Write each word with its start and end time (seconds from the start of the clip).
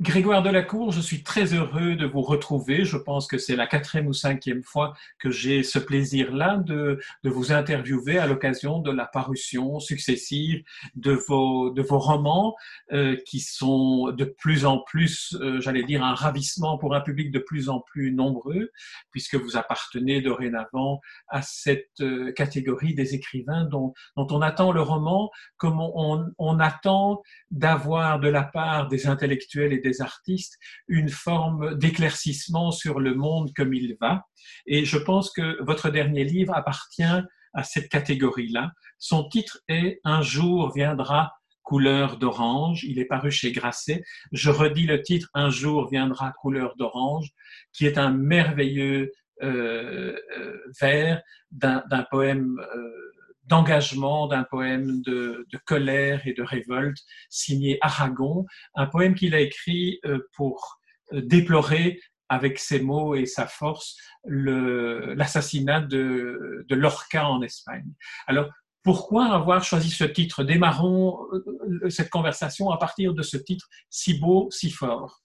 Grégoire 0.00 0.44
Delacour, 0.44 0.92
je 0.92 1.00
suis 1.00 1.24
très 1.24 1.54
heureux 1.54 1.96
de 1.96 2.06
vous 2.06 2.22
retrouver. 2.22 2.84
Je 2.84 2.96
pense 2.96 3.26
que 3.26 3.36
c'est 3.36 3.56
la 3.56 3.66
quatrième 3.66 4.06
ou 4.06 4.12
cinquième 4.12 4.62
fois 4.62 4.94
que 5.18 5.28
j'ai 5.28 5.64
ce 5.64 5.80
plaisir-là 5.80 6.58
de, 6.58 7.00
de, 7.24 7.30
vous 7.30 7.50
interviewer 7.50 8.16
à 8.18 8.28
l'occasion 8.28 8.78
de 8.78 8.92
la 8.92 9.06
parution 9.06 9.80
successive 9.80 10.62
de 10.94 11.10
vos, 11.10 11.70
de 11.70 11.82
vos 11.82 11.98
romans 11.98 12.54
euh, 12.92 13.16
qui 13.26 13.40
sont 13.40 14.12
de 14.12 14.24
plus 14.24 14.66
en 14.66 14.78
plus, 14.78 15.36
euh, 15.40 15.60
j'allais 15.60 15.82
dire, 15.82 16.04
un 16.04 16.14
ravissement 16.14 16.78
pour 16.78 16.94
un 16.94 17.00
public 17.00 17.32
de 17.32 17.40
plus 17.40 17.68
en 17.68 17.80
plus 17.80 18.12
nombreux, 18.12 18.70
puisque 19.10 19.34
vous 19.34 19.56
appartenez 19.56 20.20
dorénavant 20.20 21.00
à 21.26 21.42
cette 21.42 22.00
euh, 22.02 22.30
catégorie 22.30 22.94
des 22.94 23.16
écrivains 23.16 23.64
dont, 23.64 23.94
dont, 24.16 24.28
on 24.30 24.42
attend 24.42 24.70
le 24.70 24.80
roman 24.80 25.28
comme 25.56 25.80
on, 25.80 25.92
on, 25.96 26.32
on 26.38 26.60
attend 26.60 27.20
d'avoir 27.50 28.20
de 28.20 28.28
la 28.28 28.44
part 28.44 28.86
des 28.86 29.08
intellectuels 29.08 29.72
et 29.72 29.78
des 29.78 29.87
artistes 30.00 30.58
une 30.86 31.08
forme 31.08 31.76
d'éclaircissement 31.76 32.70
sur 32.70 33.00
le 33.00 33.14
monde 33.14 33.52
comme 33.54 33.74
il 33.74 33.96
va. 34.00 34.24
Et 34.66 34.84
je 34.84 34.98
pense 34.98 35.30
que 35.30 35.62
votre 35.62 35.90
dernier 35.90 36.24
livre 36.24 36.54
appartient 36.54 37.22
à 37.54 37.62
cette 37.62 37.88
catégorie-là. 37.88 38.72
Son 38.98 39.28
titre 39.28 39.60
est 39.68 40.00
Un 40.04 40.22
jour 40.22 40.72
viendra 40.74 41.32
couleur 41.62 42.16
d'orange. 42.16 42.84
Il 42.84 42.98
est 42.98 43.04
paru 43.04 43.30
chez 43.30 43.52
Grasset. 43.52 44.02
Je 44.32 44.50
redis 44.50 44.86
le 44.86 45.02
titre 45.02 45.28
Un 45.34 45.50
jour 45.50 45.88
viendra 45.90 46.32
couleur 46.40 46.76
d'orange, 46.76 47.28
qui 47.72 47.86
est 47.86 47.98
un 47.98 48.10
merveilleux 48.10 49.12
euh, 49.42 50.18
euh 50.38 50.58
vers 50.80 51.22
d'un 51.50 52.06
poème 52.10 52.58
euh, 52.74 53.12
d'engagement 53.48 54.28
d'un 54.28 54.44
poème 54.44 55.00
de, 55.02 55.46
colère 55.66 56.26
et 56.26 56.34
de 56.34 56.42
révolte 56.42 56.98
signé 57.30 57.78
Aragon, 57.80 58.46
un 58.74 58.86
poème 58.86 59.14
qu'il 59.14 59.34
a 59.34 59.40
écrit 59.40 59.98
euh, 60.04 60.18
pour 60.36 60.80
euh, 61.12 61.22
déplorer 61.22 62.00
avec 62.28 62.58
ses 62.58 62.80
mots 62.80 63.14
et 63.14 63.24
sa 63.24 63.46
force 63.46 63.96
l'assassinat 64.24 65.80
de, 65.80 66.66
de 66.68 66.74
Lorca 66.74 67.26
en 67.26 67.40
Espagne. 67.40 67.90
Alors, 68.26 68.50
pourquoi 68.82 69.34
avoir 69.34 69.64
choisi 69.64 69.90
ce 69.90 70.04
titre? 70.04 70.44
Démarrons 70.44 71.18
euh, 71.32 71.90
cette 71.90 72.10
conversation 72.10 72.70
à 72.70 72.78
partir 72.78 73.14
de 73.14 73.22
ce 73.22 73.36
titre 73.36 73.66
si 73.90 74.18
beau, 74.18 74.48
si 74.50 74.70
fort? 74.70 75.22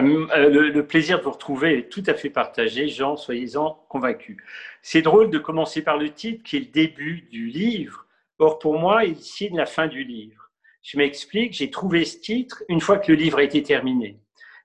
Euh, 0.00 0.70
le, 0.70 0.86
plaisir 0.86 1.18
de 1.18 1.24
vous 1.24 1.32
retrouver 1.32 1.78
est 1.78 1.88
tout 1.90 2.02
à 2.06 2.14
fait 2.14 2.30
partagé, 2.30 2.88
Jean, 2.88 3.16
soyez-en 3.16 3.84
convaincus. 3.88 4.38
C'est 4.80 5.02
drôle 5.02 5.30
de 5.30 5.38
commencer 5.38 5.82
par 5.82 5.98
le 5.98 6.10
titre 6.10 6.42
qui 6.44 6.56
est 6.56 6.60
le 6.60 6.66
début 6.66 7.28
du 7.30 7.46
livre. 7.46 8.06
Or, 8.38 8.58
pour 8.58 8.78
moi, 8.78 9.04
il 9.04 9.16
signe 9.16 9.56
la 9.56 9.66
fin 9.66 9.86
du 9.86 10.02
livre. 10.04 10.50
Je 10.82 10.96
m'explique, 10.96 11.52
j'ai 11.52 11.70
trouvé 11.70 12.04
ce 12.04 12.18
titre 12.18 12.64
une 12.68 12.80
fois 12.80 12.98
que 12.98 13.12
le 13.12 13.18
livre 13.18 13.38
a 13.38 13.42
été 13.42 13.62
terminé. 13.62 14.18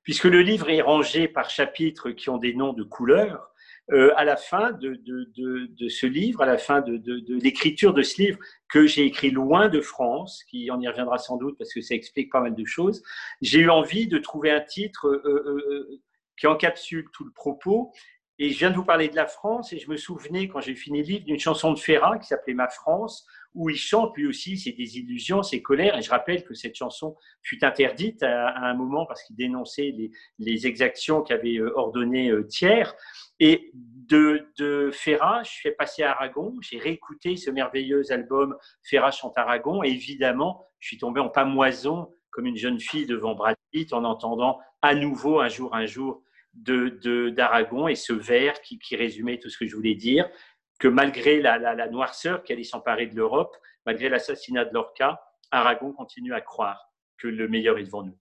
Puisque 0.04 0.24
le 0.24 0.42
livre 0.42 0.70
est 0.70 0.82
rangé 0.82 1.28
par 1.28 1.50
chapitres 1.50 2.12
qui 2.12 2.30
ont 2.30 2.38
des 2.38 2.54
noms 2.54 2.74
de 2.74 2.84
couleurs, 2.84 3.52
euh, 3.94 4.12
à 4.18 4.26
la 4.26 4.36
fin 4.36 4.74
de, 4.74 4.96
de, 4.96 5.32
de, 5.38 5.68
de, 5.68 5.88
ce 5.88 6.06
livre, 6.06 6.42
à 6.42 6.46
la 6.46 6.58
fin 6.58 6.82
de, 6.82 7.02
l'écriture 7.42 7.94
de 7.94 8.02
ce 8.02 8.22
livre 8.22 8.38
que 8.70 8.86
j'ai 8.86 9.06
écrit 9.06 9.32
loin 9.32 9.70
de 9.70 9.80
France, 9.80 10.44
qui 10.44 10.70
on 10.72 10.82
y 10.82 10.88
reviendra 10.90 11.18
sans 11.18 11.38
doute 11.38 11.58
parce 11.58 11.74
que 11.74 11.80
ça 11.80 11.96
explique 11.96 12.30
pas 12.30 12.42
mal 12.42 12.54
de 12.54 12.66
choses, 12.66 13.02
j'ai 13.42 13.60
eu 13.60 13.70
envie 13.70 14.08
de 14.08 14.18
trouver 14.18 14.52
un 14.52 14.60
titre 14.60 15.08
euh, 15.08 15.24
euh, 15.26 16.02
qui 16.38 16.48
encapsule 16.48 17.06
tout 17.14 17.24
le 17.24 17.32
propos. 17.32 17.94
Et 18.40 18.50
je 18.52 18.60
viens 18.60 18.70
de 18.70 18.76
vous 18.76 18.84
parler 18.84 19.10
de 19.10 19.16
la 19.16 19.26
France 19.26 19.74
et 19.74 19.80
je 19.80 19.90
me 19.90 19.98
souvenais 19.98 20.48
quand 20.48 20.62
j'ai 20.62 20.76
fini 20.76 21.02
le 21.02 21.08
livre 21.08 21.26
d'une 21.26 21.40
chanson 21.40 21.74
de 21.74 21.80
Ferrat 21.80 22.20
qui 22.20 22.28
s'appelait 22.28 22.54
Ma 22.54 22.68
France, 22.68 23.26
où 23.56 23.70
il 23.70 23.78
chante 23.78 24.16
lui 24.16 24.28
aussi 24.28 24.58
ses 24.58 24.74
désillusions, 24.74 25.42
ses 25.42 25.62
colères. 25.64 25.98
Et 25.98 26.02
je 26.02 26.10
rappelle 26.12 26.44
que 26.44 26.54
cette 26.54 26.76
chanson 26.76 27.16
fut 27.42 27.66
interdite 27.66 28.22
à, 28.22 28.56
un 28.56 28.76
moment 28.76 29.06
parce 29.08 29.24
qu'il 29.24 29.36
dénonçait 29.36 29.94
les, 29.98 30.12
les 30.38 30.68
exactions 30.68 31.24
qu'avait 31.24 31.60
ordonné 31.60 32.32
Thiers. 32.48 32.94
Et 33.40 33.72
de, 33.74 34.48
de 34.58 34.92
Ferrat, 34.92 35.44
je 35.44 35.52
suis 35.52 35.72
passé 35.72 36.04
à 36.04 36.12
Aragon, 36.12 36.56
j'ai 36.62 36.78
réécouté 36.78 37.36
ce 37.38 37.50
merveilleux 37.50 38.12
album 38.12 38.56
Ferrat 38.84 39.12
chante 39.12 39.38
Aragon, 39.38 39.84
et 39.84 39.90
évidemment, 39.90 40.66
je 40.80 40.88
suis 40.88 40.98
tombé 40.98 41.20
en 41.20 41.30
pamoison 41.30 42.14
comme 42.30 42.46
une 42.46 42.58
jeune 42.58 42.80
fille 42.80 43.08
devant 43.08 43.34
Brad 43.34 43.58
en 43.92 44.04
entendant 44.04 44.60
à 44.82 44.96
nouveau 44.96 45.40
un 45.40 45.50
jour, 45.50 45.74
un 45.76 45.86
jour 45.86 46.24
de 46.58 47.30
d'Aragon 47.30 47.88
et 47.88 47.96
ce 47.96 48.14
vers 48.14 48.62
qui, 48.62 48.80
qui, 48.80 48.96
résumait 48.96 49.40
tout 49.40 49.50
ce 49.50 49.58
que 49.58 49.68
je 49.68 49.76
voulais 49.76 49.96
dire, 49.96 50.30
que 50.80 50.88
malgré 50.88 51.42
la, 51.42 51.58
la, 51.58 51.88
noirceur 51.88 52.44
qui 52.44 52.54
allait 52.54 52.64
s'emparer 52.64 53.08
de 53.08 53.16
l'Europe, 53.16 53.56
malgré 53.86 54.10
l'assassinat 54.10 54.66
de 54.66 54.74
Lorca, 54.74 55.20
Aragon 55.52 55.94
continue 55.94 56.34
à 56.34 56.42
croire 56.42 56.92
que 57.18 57.28
le 57.28 57.48
meilleur 57.48 57.78
est 57.78 57.84
devant 57.84 58.04
nous. 58.04 58.18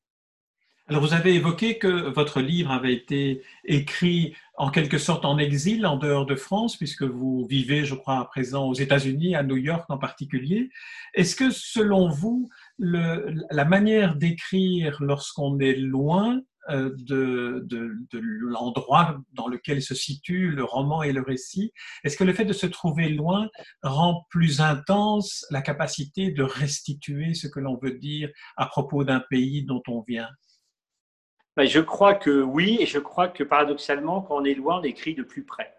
Alors, 0.89 1.03
vous 1.03 1.15
avez 1.15 1.35
évoqué 1.35 1.79
que 1.79 1.89
votre 2.11 2.41
livre 2.41 2.71
avait 2.71 2.93
été 2.93 3.43
écrit 3.65 4.37
en 4.57 4.71
quelque 4.71 4.99
sorte 4.99 5.25
en 5.25 5.37
exil, 5.37 5.85
en 5.85 5.97
dehors 5.97 6.27
de 6.27 6.37
France, 6.37 6.77
puisque 6.77 7.03
vous 7.03 7.45
vivez, 7.45 7.85
je 7.85 7.97
crois, 7.97 8.21
à 8.21 8.25
présent 8.25 8.69
aux 8.69 8.75
États-Unis, 8.75 9.35
à 9.35 9.43
New 9.43 9.57
York 9.57 9.85
en 9.89 9.99
particulier. 9.99 10.71
Est-ce 11.15 11.35
que, 11.35 11.51
selon 11.51 12.09
vous, 12.09 12.49
le, 12.79 13.35
la 13.51 13.65
manière 13.65 14.15
d'écrire 14.15 15.03
lorsqu'on 15.03 15.59
est 15.59 15.75
loin 15.75 16.41
de, 16.69 17.65
de, 17.67 17.97
de 18.11 18.19
l'endroit 18.21 19.19
dans 19.33 19.49
lequel 19.49 19.83
se 19.83 19.95
situe 19.95 20.51
le 20.51 20.65
roman 20.65 21.03
et 21.03 21.13
le 21.13 21.23
récit, 21.23 21.73
est-ce 22.05 22.17
que 22.17 22.25
le 22.25 22.33
fait 22.33 22.45
de 22.45 22.53
se 22.53 22.67
trouver 22.67 23.09
loin 23.09 23.49
rend 23.83 24.27
plus 24.31 24.61
intense 24.61 25.47
la 25.51 25.63
capacité 25.63 26.31
de 26.31 26.43
restituer 26.43 27.35
ce 27.35 27.49
que 27.49 27.61
l'on 27.61 27.77
veut 27.77 27.99
dire 27.99 28.31
à 28.57 28.67
propos 28.67 29.05
d'un 29.05 29.21
pays 29.31 29.65
dont 29.65 29.83
on 29.89 30.03
vient? 30.07 30.31
Ben, 31.57 31.67
je 31.67 31.81
crois 31.81 32.15
que 32.15 32.43
oui, 32.43 32.77
et 32.81 32.87
je 32.87 32.99
crois 32.99 33.29
que 33.29 33.43
paradoxalement, 33.43 34.21
quand 34.21 34.37
on 34.37 34.45
est 34.45 34.55
loin, 34.55 34.81
on 34.81 34.83
écrit 34.83 35.15
de 35.15 35.23
plus 35.23 35.45
près. 35.45 35.76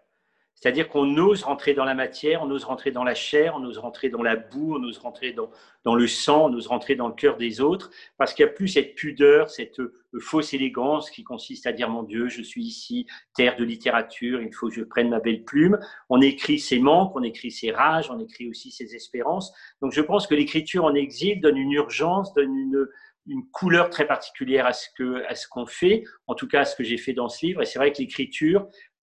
C'est-à-dire 0.60 0.88
qu'on 0.88 1.16
ose 1.18 1.44
rentrer 1.44 1.72
dans 1.72 1.84
la 1.84 1.94
matière, 1.94 2.42
on 2.42 2.50
ose 2.50 2.64
rentrer 2.64 2.90
dans 2.90 3.04
la 3.04 3.14
chair, 3.14 3.54
on 3.56 3.64
ose 3.64 3.78
rentrer 3.78 4.08
dans 4.08 4.22
la 4.22 4.34
boue, 4.34 4.76
on 4.76 4.82
ose 4.82 4.98
rentrer 4.98 5.32
dans, 5.32 5.94
le 5.94 6.06
sang, 6.08 6.50
on 6.50 6.54
ose 6.54 6.66
rentrer 6.66 6.96
dans 6.96 7.06
le 7.06 7.14
cœur 7.14 7.36
des 7.36 7.60
autres, 7.60 7.90
parce 8.16 8.34
qu'il 8.34 8.44
n'y 8.44 8.50
a 8.50 8.54
plus 8.54 8.66
cette 8.66 8.96
pudeur, 8.96 9.50
cette 9.50 9.78
euh, 9.78 9.92
fausse 10.18 10.54
élégance 10.54 11.10
qui 11.10 11.22
consiste 11.22 11.66
à 11.68 11.72
dire 11.72 11.88
mon 11.88 12.02
Dieu, 12.02 12.28
je 12.28 12.42
suis 12.42 12.64
ici, 12.64 13.06
terre 13.36 13.56
de 13.56 13.64
littérature, 13.64 14.42
il 14.42 14.52
faut 14.52 14.68
que 14.68 14.74
je 14.74 14.82
prenne 14.82 15.10
ma 15.10 15.20
belle 15.20 15.44
plume. 15.44 15.78
On 16.08 16.20
écrit 16.20 16.58
ses 16.58 16.80
manques, 16.80 17.14
on 17.14 17.22
écrit 17.22 17.52
ses 17.52 17.70
rages, 17.70 18.10
on 18.10 18.18
écrit 18.18 18.48
aussi 18.48 18.72
ses 18.72 18.96
espérances. 18.96 19.52
Donc 19.80 19.92
je 19.92 20.00
pense 20.00 20.26
que 20.26 20.34
l'écriture 20.34 20.84
en 20.84 20.94
exil 20.94 21.40
donne 21.40 21.56
une 21.56 21.72
urgence, 21.72 22.34
donne 22.34 22.56
une, 22.56 22.88
une 23.28 23.46
couleur 23.50 23.90
très 23.90 24.06
particulière 24.06 24.66
à 24.66 24.72
ce 24.72 24.88
que 24.96 25.24
à 25.26 25.34
ce 25.34 25.46
qu'on 25.48 25.66
fait, 25.66 26.04
en 26.26 26.34
tout 26.34 26.48
cas 26.48 26.60
à 26.60 26.64
ce 26.64 26.74
que 26.74 26.82
j'ai 26.82 26.96
fait 26.96 27.12
dans 27.12 27.28
ce 27.28 27.46
livre. 27.46 27.62
Et 27.62 27.66
c'est 27.66 27.78
vrai 27.78 27.92
que 27.92 27.98
l'écriture 27.98 28.66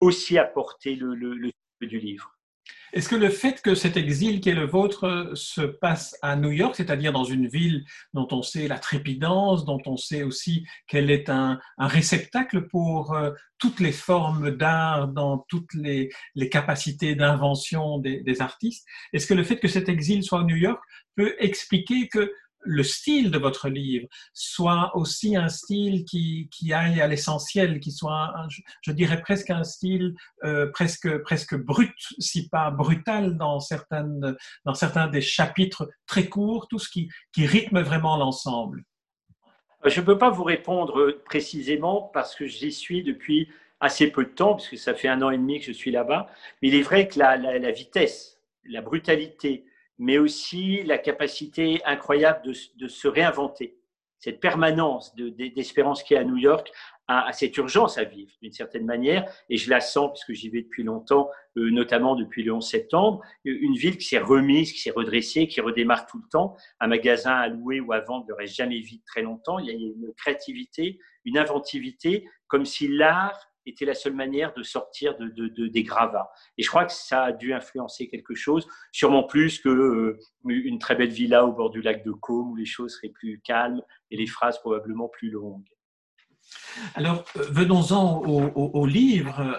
aussi 0.03 0.37
a 0.37 0.45
porté 0.45 0.95
le, 0.95 1.15
le, 1.15 1.51
du 1.81 1.99
livre. 1.99 2.29
Est-ce 2.93 3.09
que 3.09 3.15
le 3.15 3.29
fait 3.29 3.59
que 3.61 3.73
cet 3.73 3.97
exil 3.97 4.39
qui 4.39 4.49
est 4.49 4.55
le 4.55 4.67
vôtre 4.67 5.31
se 5.33 5.61
passe 5.61 6.15
à 6.21 6.35
New 6.35 6.51
York, 6.51 6.75
c'est-à-dire 6.75 7.11
dans 7.11 7.23
une 7.23 7.47
ville 7.47 7.83
dont 8.13 8.27
on 8.31 8.43
sait 8.43 8.67
la 8.67 8.77
trépidance, 8.77 9.65
dont 9.65 9.81
on 9.87 9.97
sait 9.97 10.21
aussi 10.21 10.63
qu'elle 10.87 11.09
est 11.09 11.27
un, 11.29 11.59
réceptacle 11.79 12.67
pour 12.67 13.13
euh, 13.15 13.31
toutes 13.57 13.79
les 13.79 13.91
formes 13.91 14.51
d'art, 14.51 15.07
dans 15.07 15.39
toutes 15.49 15.73
les, 15.73 16.09
capacités 16.51 17.15
d'invention 17.15 17.97
des, 17.97 18.41
artistes, 18.41 18.85
est-ce 19.11 19.25
que 19.25 19.33
le 19.33 19.43
fait 19.43 19.57
que 19.57 19.67
cet 19.67 19.89
exil 19.89 20.23
soit 20.23 20.41
à 20.41 20.43
New 20.43 20.55
York 20.55 20.81
peut 21.15 21.35
expliquer 21.39 22.07
que 22.07 22.31
le 22.63 22.83
style 22.83 23.31
de 23.31 23.37
votre 23.37 23.69
livre 23.69 24.07
soit 24.33 24.95
aussi 24.95 25.35
un 25.35 25.49
style 25.49 26.05
qui, 26.05 26.49
qui 26.51 26.73
aille 26.73 27.01
à 27.01 27.07
l'essentiel, 27.07 27.79
qui 27.79 27.91
soit, 27.91 28.33
je, 28.81 28.91
dirais 28.91 29.21
presque 29.21 29.49
un 29.49 29.63
style 29.63 30.15
euh, 30.43 30.69
presque, 30.71 31.17
presque 31.19 31.55
brut, 31.55 31.95
si 32.19 32.49
pas 32.49 32.71
brutal 32.71 33.37
dans, 33.37 33.59
certaines, 33.59 34.35
dans 34.65 34.73
certains 34.73 35.07
des 35.07 35.21
chapitres 35.21 35.89
très 36.07 36.27
courts, 36.27 36.67
tout 36.67 36.79
ce 36.79 36.89
qui, 36.89 37.09
qui 37.33 37.45
rythme 37.45 37.81
vraiment 37.81 38.17
l'ensemble. 38.17 38.83
Je 39.85 39.99
ne 39.99 40.05
peux 40.05 40.17
pas 40.17 40.29
vous 40.29 40.43
répondre 40.43 41.11
précisément 41.25 42.09
parce 42.13 42.35
que 42.35 42.47
j'y 42.47 42.71
suis 42.71 43.03
depuis 43.03 43.49
assez 43.81 44.09
peu 44.09 44.23
de 44.23 44.29
temps, 44.29 44.55
puisque 44.55 44.77
ça 44.77 44.93
fait 44.93 45.09
un 45.09 45.21
an 45.21 45.29
et 45.29 45.37
demi 45.37 45.59
que 45.59 45.65
je 45.65 45.73
suis 45.73 45.91
là-bas. 45.91 46.27
Mais 46.61 46.69
il 46.69 46.75
est 46.75 46.81
vrai 46.81 47.09
que 47.09 47.19
la, 47.19 47.35
la, 47.35 47.59
la 47.59 47.71
vitesse, 47.71 48.39
la 48.63 48.81
brutalité, 48.81 49.65
mais 50.03 50.17
aussi 50.17 50.83
la 50.83 50.97
capacité 50.97 51.81
incroyable 51.85 52.41
de, 52.43 52.87
se 52.89 53.07
réinventer. 53.07 53.77
Cette 54.19 54.41
permanence 54.41 55.15
d'espérance 55.15 56.01
qui 56.01 56.09
qu'il 56.09 56.15
y 56.15 56.17
a 56.17 56.21
à 56.21 56.25
New 56.25 56.35
York 56.35 56.69
a, 57.07 57.31
cette 57.31 57.55
urgence 57.55 57.97
à 57.97 58.03
vivre 58.03 58.31
d'une 58.41 58.51
certaine 58.51 58.85
manière, 58.85 59.25
et 59.49 59.55
je 59.55 59.69
la 59.69 59.79
sens 59.79 60.11
puisque 60.11 60.37
j'y 60.37 60.49
vais 60.49 60.61
depuis 60.61 60.83
longtemps, 60.83 61.29
euh, 61.57 61.69
notamment 61.71 62.15
depuis 62.15 62.43
le 62.43 62.53
11 62.53 62.67
septembre, 62.67 63.21
une 63.45 63.75
ville 63.75 63.97
qui 63.97 64.05
s'est 64.05 64.19
remise, 64.19 64.73
qui 64.73 64.79
s'est 64.79 64.91
redressée, 64.91 65.47
qui 65.47 65.61
redémarre 65.61 66.05
tout 66.05 66.17
le 66.17 66.27
temps. 66.29 66.57
Un 66.81 66.87
magasin 66.87 67.35
à 67.35 67.47
louer 67.47 67.79
ou 67.79 67.93
à 67.93 68.01
vendre 68.01 68.25
reste 68.37 68.55
jamais 68.55 68.79
vide 68.79 69.03
très 69.05 69.21
longtemps. 69.21 69.57
Il 69.59 69.67
y 69.67 69.69
a 69.69 69.73
une 69.73 70.13
créativité, 70.17 70.99
une 71.23 71.37
inventivité, 71.37 72.27
comme 72.47 72.65
si 72.65 72.89
l'art 72.89 73.52
était 73.65 73.85
la 73.85 73.93
seule 73.93 74.13
manière 74.13 74.53
de 74.53 74.63
sortir 74.63 75.17
de, 75.17 75.67
des 75.67 75.83
gravats. 75.83 76.31
Et 76.57 76.63
je 76.63 76.69
crois 76.69 76.85
que 76.85 76.91
ça 76.91 77.23
a 77.23 77.31
dû 77.31 77.53
influencer 77.53 78.07
quelque 78.07 78.35
chose, 78.35 78.67
sûrement 78.91 79.23
plus 79.23 79.59
que 79.59 79.69
euh, 79.69 80.19
une 80.45 80.79
très 80.79 80.95
belle 80.95 81.11
villa 81.11 81.45
au 81.45 81.53
bord 81.53 81.69
du 81.69 81.81
lac 81.81 82.03
de 82.03 82.11
Caume 82.11 82.51
où 82.51 82.55
les 82.55 82.65
choses 82.65 82.95
seraient 82.95 83.13
plus 83.13 83.39
calmes 83.41 83.81
et 84.11 84.17
les 84.17 84.27
phrases 84.27 84.59
probablement 84.59 85.09
plus 85.09 85.29
longues. 85.29 85.67
Alors, 86.95 87.23
venons-en 87.35 88.19
au, 88.25 88.85
livre, 88.85 89.57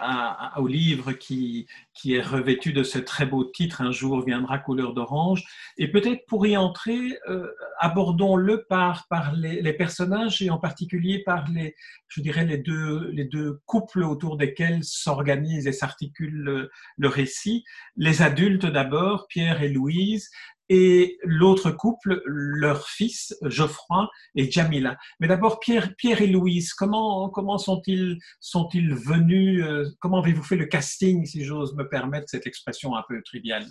au 0.56 0.66
livre 0.66 1.12
qui, 1.12 1.66
est 2.06 2.20
revêtu 2.20 2.72
de 2.72 2.82
ce 2.82 2.98
très 2.98 3.26
beau 3.26 3.44
titre, 3.44 3.80
Un 3.80 3.92
jour 3.92 4.24
viendra 4.24 4.58
couleur 4.58 4.94
d'orange. 4.94 5.44
Et 5.78 5.88
peut-être 5.88 6.26
pour 6.26 6.46
y 6.46 6.56
entrer, 6.56 7.18
euh, 7.28 7.48
abordons-le 7.78 8.64
par, 8.68 9.06
les, 9.36 9.72
personnages 9.72 10.42
et 10.42 10.50
en 10.50 10.58
particulier 10.58 11.22
par 11.24 11.48
les, 11.50 11.74
je 12.08 12.20
dirais, 12.20 12.44
les 12.44 12.58
deux, 12.58 13.10
les 13.12 13.24
deux 13.24 13.60
couples 13.66 14.02
autour 14.02 14.36
desquels 14.36 14.82
s'organise 14.82 15.66
et 15.66 15.72
s'articule 15.72 16.34
le, 16.34 16.70
le 16.96 17.08
récit. 17.08 17.64
Les 17.96 18.22
adultes 18.22 18.66
d'abord, 18.66 19.26
Pierre 19.28 19.62
et 19.62 19.68
Louise, 19.68 20.30
et 20.68 21.18
l'autre 21.22 21.70
couple, 21.70 22.22
leur 22.24 22.88
fils, 22.88 23.36
Geoffroy 23.42 24.08
et 24.34 24.50
Jamila. 24.50 24.96
Mais 25.20 25.28
d'abord, 25.28 25.60
Pierre, 25.60 25.94
Pierre 25.96 26.22
et 26.22 26.26
Louise, 26.26 26.72
comment, 26.74 27.28
comment 27.30 27.58
sont-ils 27.58 28.18
sont 28.40 28.68
-ils 28.72 28.94
venus 28.94 29.64
euh, 29.64 29.84
Comment 30.00 30.20
avez-vous 30.20 30.42
fait 30.42 30.56
le 30.56 30.66
casting, 30.66 31.26
si 31.26 31.44
j'ose 31.44 31.74
me 31.74 31.88
permettre 31.88 32.28
cette 32.28 32.46
expression 32.46 32.96
un 32.96 33.04
peu 33.06 33.22
triviale? 33.22 33.66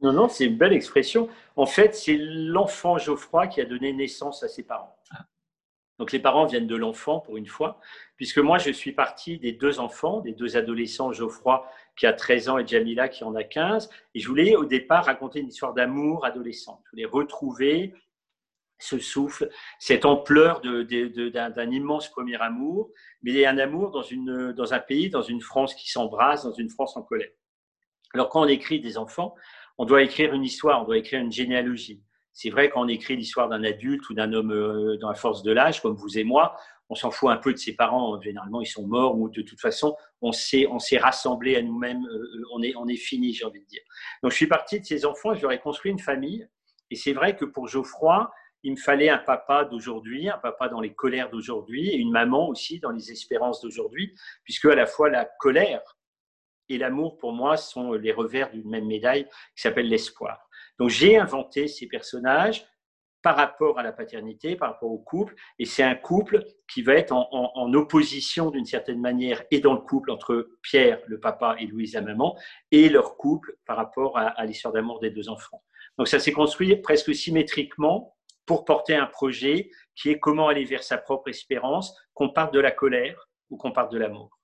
Non, 0.00 0.12
non, 0.12 0.28
c'est 0.28 0.46
une 0.46 0.58
belle 0.58 0.74
expression. 0.74 1.28
En 1.56 1.66
fait, 1.66 1.94
c'est 1.94 2.18
l'enfant 2.18 2.98
Geoffroy 2.98 3.46
qui 3.48 3.60
a 3.60 3.64
donné 3.64 3.92
naissance 3.92 4.42
à 4.42 4.48
ses 4.48 4.62
parents. 4.62 4.96
Ah. 5.10 5.24
Donc 5.98 6.12
les 6.12 6.18
parents 6.18 6.44
viennent 6.44 6.66
de 6.66 6.76
l'enfant 6.76 7.20
pour 7.20 7.36
une 7.36 7.46
fois, 7.46 7.80
puisque 8.16 8.38
moi 8.38 8.58
je 8.58 8.70
suis 8.70 8.92
parti 8.92 9.38
des 9.38 9.52
deux 9.52 9.80
enfants, 9.80 10.20
des 10.20 10.32
deux 10.32 10.56
adolescents, 10.56 11.12
Geoffroy 11.12 11.66
qui 11.96 12.06
a 12.06 12.12
13 12.12 12.48
ans 12.50 12.58
et 12.58 12.66
Jamila 12.66 13.08
qui 13.08 13.24
en 13.24 13.34
a 13.34 13.44
15, 13.44 13.88
et 14.14 14.20
je 14.20 14.28
voulais 14.28 14.56
au 14.56 14.64
départ 14.64 15.06
raconter 15.06 15.40
une 15.40 15.48
histoire 15.48 15.72
d'amour 15.72 16.24
adolescent. 16.24 16.82
Je 16.84 16.90
voulais 16.90 17.06
retrouver 17.06 17.94
ce 18.78 18.98
souffle, 18.98 19.48
cette 19.78 20.04
ampleur 20.04 20.60
d'un 20.60 21.70
immense 21.70 22.10
premier 22.10 22.36
amour, 22.42 22.90
mais 23.22 23.46
un 23.46 23.56
amour 23.56 23.90
dans, 23.90 24.02
dans 24.52 24.74
un 24.74 24.78
pays, 24.80 25.08
dans 25.08 25.22
une 25.22 25.40
France 25.40 25.74
qui 25.74 25.90
s'embrasse, 25.90 26.44
dans 26.44 26.52
une 26.52 26.68
France 26.68 26.94
en 26.96 27.02
colère. 27.02 27.30
Alors 28.12 28.28
quand 28.28 28.42
on 28.42 28.48
écrit 28.48 28.80
des 28.80 28.98
enfants, 28.98 29.34
on 29.78 29.86
doit 29.86 30.02
écrire 30.02 30.32
une 30.34 30.44
histoire, 30.44 30.82
on 30.82 30.84
doit 30.84 30.98
écrire 30.98 31.20
une 31.20 31.32
généalogie. 31.32 32.02
C'est 32.36 32.50
vrai 32.50 32.68
quand 32.68 32.84
on 32.84 32.88
écrit 32.88 33.16
l'histoire 33.16 33.48
d'un 33.48 33.64
adulte 33.64 34.10
ou 34.10 34.14
d'un 34.14 34.34
homme 34.34 34.52
euh, 34.52 34.98
dans 34.98 35.08
la 35.08 35.14
force 35.14 35.42
de 35.42 35.52
l'âge, 35.52 35.80
comme 35.80 35.96
vous 35.96 36.18
et 36.18 36.22
moi, 36.22 36.54
on 36.90 36.94
s'en 36.94 37.10
fout 37.10 37.30
un 37.30 37.38
peu 37.38 37.50
de 37.54 37.58
ses 37.58 37.74
parents. 37.74 38.20
Généralement, 38.20 38.60
ils 38.60 38.66
sont 38.66 38.86
morts 38.86 39.18
ou 39.18 39.30
de 39.30 39.40
toute 39.40 39.58
façon, 39.58 39.96
on 40.20 40.32
s'est, 40.32 40.66
on 40.66 40.78
s'est 40.78 40.98
rassemblé 40.98 41.56
à 41.56 41.62
nous-mêmes. 41.62 42.04
Euh, 42.04 42.42
on 42.52 42.62
est, 42.62 42.76
on 42.76 42.88
est 42.88 42.96
fini, 42.96 43.32
j'ai 43.32 43.46
envie 43.46 43.62
de 43.62 43.66
dire. 43.66 43.80
Donc, 44.22 44.32
je 44.32 44.36
suis 44.36 44.48
parti 44.48 44.78
de 44.78 44.84
ces 44.84 45.06
enfants 45.06 45.32
et 45.32 45.38
j'aurais 45.38 45.60
construit 45.60 45.90
une 45.90 45.98
famille. 45.98 46.46
Et 46.90 46.94
c'est 46.94 47.14
vrai 47.14 47.36
que 47.36 47.46
pour 47.46 47.68
Geoffroy, 47.68 48.30
il 48.64 48.72
me 48.72 48.76
fallait 48.76 49.08
un 49.08 49.16
papa 49.16 49.64
d'aujourd'hui, 49.64 50.28
un 50.28 50.36
papa 50.36 50.68
dans 50.68 50.82
les 50.82 50.92
colères 50.92 51.30
d'aujourd'hui 51.30 51.88
et 51.88 51.96
une 51.96 52.10
maman 52.10 52.50
aussi 52.50 52.80
dans 52.80 52.90
les 52.90 53.10
espérances 53.10 53.62
d'aujourd'hui, 53.62 54.14
puisque 54.44 54.66
à 54.66 54.74
la 54.74 54.84
fois 54.84 55.08
la 55.08 55.24
colère 55.24 55.96
et 56.68 56.76
l'amour, 56.76 57.16
pour 57.16 57.32
moi, 57.32 57.56
sont 57.56 57.94
les 57.94 58.12
revers 58.12 58.50
d'une 58.50 58.68
même 58.68 58.86
médaille 58.86 59.24
qui 59.54 59.62
s'appelle 59.62 59.88
l'espoir. 59.88 60.45
Donc 60.78 60.90
j'ai 60.90 61.16
inventé 61.16 61.68
ces 61.68 61.86
personnages 61.86 62.66
par 63.26 63.36
rapport 63.36 63.78
à 63.78 63.82
la 63.82 63.90
paternité, 63.90 64.54
par 64.54 64.74
rapport 64.74 64.92
au 64.92 64.98
couple, 64.98 65.34
et 65.58 65.64
c'est 65.64 65.82
un 65.82 65.96
couple 65.96 66.44
qui 66.72 66.82
va 66.82 66.94
être 66.94 67.12
en, 67.12 67.74
opposition 67.74 68.52
d'une 68.52 68.64
certaine 68.64 69.00
manière 69.00 69.42
et 69.50 69.58
dans 69.58 69.72
le 69.72 69.80
couple 69.80 70.12
entre 70.12 70.48
Pierre, 70.62 71.00
le 71.06 71.18
papa, 71.18 71.56
et 71.58 71.66
Louise, 71.66 71.94
la 71.94 72.02
maman, 72.02 72.38
et 72.70 72.88
leur 72.88 73.16
couple 73.16 73.56
par 73.66 73.78
rapport 73.78 74.16
à, 74.16 74.44
l'histoire 74.44 74.72
d'amour 74.72 75.00
des 75.00 75.10
deux 75.10 75.28
enfants. 75.28 75.60
Donc 75.98 76.06
ça 76.06 76.20
s'est 76.20 76.30
construit 76.30 76.76
presque 76.76 77.12
symétriquement 77.12 78.14
pour 78.46 78.64
porter 78.64 78.94
un 78.94 79.06
projet 79.06 79.70
qui 79.96 80.10
est 80.10 80.20
comment 80.20 80.46
aller 80.46 80.64
vers 80.64 80.84
sa 80.84 80.96
propre 80.96 81.28
espérance, 81.28 81.98
qu'on 82.14 82.28
parte 82.28 82.54
de 82.54 82.60
la 82.60 82.70
colère 82.70 83.28
ou 83.50 83.56
qu'on 83.56 83.72
parte 83.72 83.90
de 83.90 83.98
l'amour. 83.98 84.35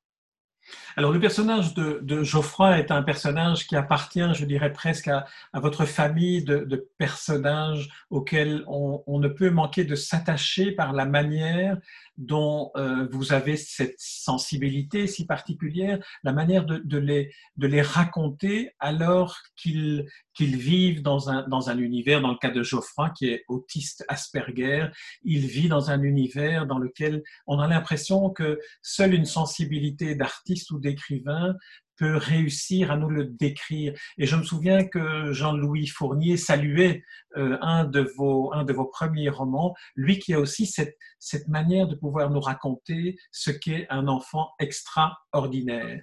Alors, 0.97 1.13
le 1.13 1.21
personnage 1.21 1.75
de, 1.75 2.23
Geoffroy 2.23 2.79
est 2.79 2.91
un 2.91 3.03
personnage 3.03 3.67
qui 3.67 3.77
appartient, 3.77 4.35
je 4.35 4.45
dirais 4.45 4.73
presque, 4.73 5.09
à, 5.09 5.27
votre 5.55 5.85
famille 5.85 6.45
de, 6.45 6.89
personnages 6.99 7.89
auxquels 8.11 8.65
on, 8.67 9.03
ne 9.19 9.29
peut 9.29 9.51
manquer 9.51 9.85
de 9.85 9.95
s'attacher 9.95 10.73
par 10.73 10.93
la 10.93 11.05
manière 11.05 11.79
dont 12.17 12.71
euh, 12.77 13.09
vous 13.11 13.33
avez 13.33 13.57
cette 13.57 13.99
sensibilité 13.99 15.07
si 15.07 15.27
particulière, 15.27 15.99
la 16.23 16.33
manière 16.33 16.65
de, 16.65 16.99
les, 16.99 17.33
de 17.57 17.67
les 17.67 17.83
raconter 17.83 18.75
alors 18.79 19.39
qu'ils 19.57 20.07
qu'ils 20.35 20.57
vivent 20.57 21.03
dans 21.03 21.31
un, 21.31 21.47
dans 21.49 21.71
un 21.71 21.79
univers, 21.79 22.21
dans 22.21 22.31
le 22.31 22.39
cas 22.39 22.51
de 22.51 22.63
Geoffroy, 22.63 23.11
qui 23.11 23.29
est 23.29 23.45
autiste 23.49 24.05
Asperger, 24.09 24.89
il 25.25 25.47
vit 25.47 25.69
dans 25.69 25.91
un 25.91 26.03
univers 26.03 26.67
dans 26.67 26.79
lequel 26.79 27.23
on 27.47 27.59
a 27.59 27.69
l'impression 27.69 28.31
que 28.31 28.59
seule 28.83 29.15
une 29.15 29.25
sensibilité 29.25 30.15
d'artiste 30.15 30.71
ou 30.71 30.79
d'écrivain 30.79 31.55
peut 31.97 32.17
réussir 32.17 32.91
à 32.91 32.97
nous 32.97 33.09
le 33.09 33.27
décrire. 33.27 33.93
Et 34.19 34.27
je 34.27 34.37
me 34.37 34.43
souviens 34.43 34.85
que 34.85 35.33
Jean-Louis 35.33 35.87
Fournier 35.87 36.37
saluait 36.37 37.05
euh, 37.37 37.59
un, 37.61 37.85
de 37.85 38.01
vos, 38.17 38.53
un 38.53 38.65
de 38.65 38.73
vos 38.73 38.87
premiers 38.87 39.29
romans, 39.29 39.75
lui 39.95 40.19
qui 40.19 40.35
a 40.35 40.41
aussi 40.41 40.67
cette, 40.67 40.97
cette 41.19 41.49
manière 41.49 41.87
de 41.87 41.95
pouvoir 41.95 42.31
nous 42.31 42.41
raconter 42.41 43.17
ce 43.31 43.51
qu'est 43.51 43.87
un 43.91 44.09
enfant 44.09 44.51
extraordinaire. 44.59 46.03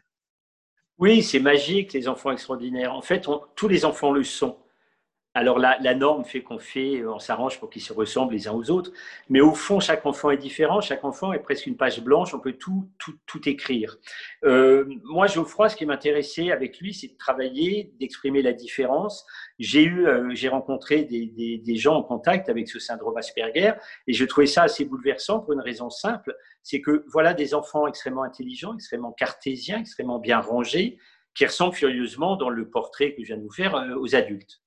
Oui, 0.99 1.23
c'est 1.23 1.39
magique, 1.39 1.93
les 1.93 2.07
enfants 2.09 2.31
extraordinaires. 2.31 2.93
En 2.93 3.01
fait, 3.01 3.25
tous 3.55 3.67
les 3.67 3.85
enfants 3.85 4.11
le 4.11 4.23
sont. 4.23 4.57
Alors 5.35 5.59
la, 5.59 5.93
norme 5.93 6.25
fait 6.25 6.41
qu'on 6.41 6.57
fait, 6.57 7.05
on 7.05 7.19
s'arrange 7.19 7.59
pour 7.59 7.69
qu'ils 7.69 7.83
se 7.83 7.93
ressemblent 7.93 8.33
les 8.33 8.47
uns 8.47 8.51
aux 8.51 8.71
autres, 8.71 8.91
mais 9.29 9.41
au 9.41 9.53
fond 9.53 9.79
chaque 9.79 10.03
enfant 10.07 10.31
est 10.31 10.37
différent, 10.37 10.81
chaque 10.81 11.05
enfant 11.05 11.33
est 11.33 11.39
presque 11.39 11.67
une 11.67 11.77
page 11.77 12.01
blanche, 12.01 12.33
on 12.33 12.39
peut 12.39 12.53
tout 12.53 12.89
tout, 12.97 13.13
tout 13.27 13.47
écrire. 13.47 13.97
Euh, 14.43 14.85
moi 15.03 15.27
Geoffroy, 15.27 15.69
ce 15.69 15.75
qui 15.75 15.85
m'intéressait 15.85 16.51
avec 16.51 16.79
lui, 16.79 16.95
c'est 16.95 17.09
de 17.09 17.17
travailler, 17.17 17.93
d'exprimer 17.99 18.41
la 18.41 18.53
différence. 18.53 19.23
J'ai 19.59 19.83
eu, 19.83 20.07
euh, 20.07 20.31
j'ai 20.33 20.49
rencontré 20.49 21.03
des, 21.03 21.75
gens 21.75 21.97
en 21.97 22.03
contact 22.03 22.49
avec 22.49 22.67
ce 22.67 22.79
syndrome 22.79 23.15
Asperger 23.15 23.73
et 24.07 24.13
je 24.13 24.25
trouvais 24.25 24.47
ça 24.47 24.63
assez 24.63 24.83
bouleversant 24.83 25.41
pour 25.41 25.53
une 25.53 25.61
raison 25.61 25.91
simple, 25.91 26.35
c'est 26.63 26.81
que 26.81 27.05
voilà 27.07 27.35
des 27.35 27.53
enfants 27.53 27.85
extrêmement 27.85 28.23
intelligents, 28.23 28.73
extrêmement 28.73 29.11
cartésiens, 29.11 29.79
extrêmement 29.79 30.17
bien 30.17 30.39
rangés, 30.39 30.97
qui 31.35 31.45
ressemblent 31.45 31.75
furieusement 31.75 32.35
dans 32.35 32.49
le 32.49 32.67
portrait 32.67 33.13
que 33.13 33.21
je 33.21 33.27
viens 33.27 33.37
de 33.37 33.43
vous 33.43 33.51
faire 33.51 33.75
euh, 33.75 33.95
aux 33.95 34.15
adultes. 34.15 34.59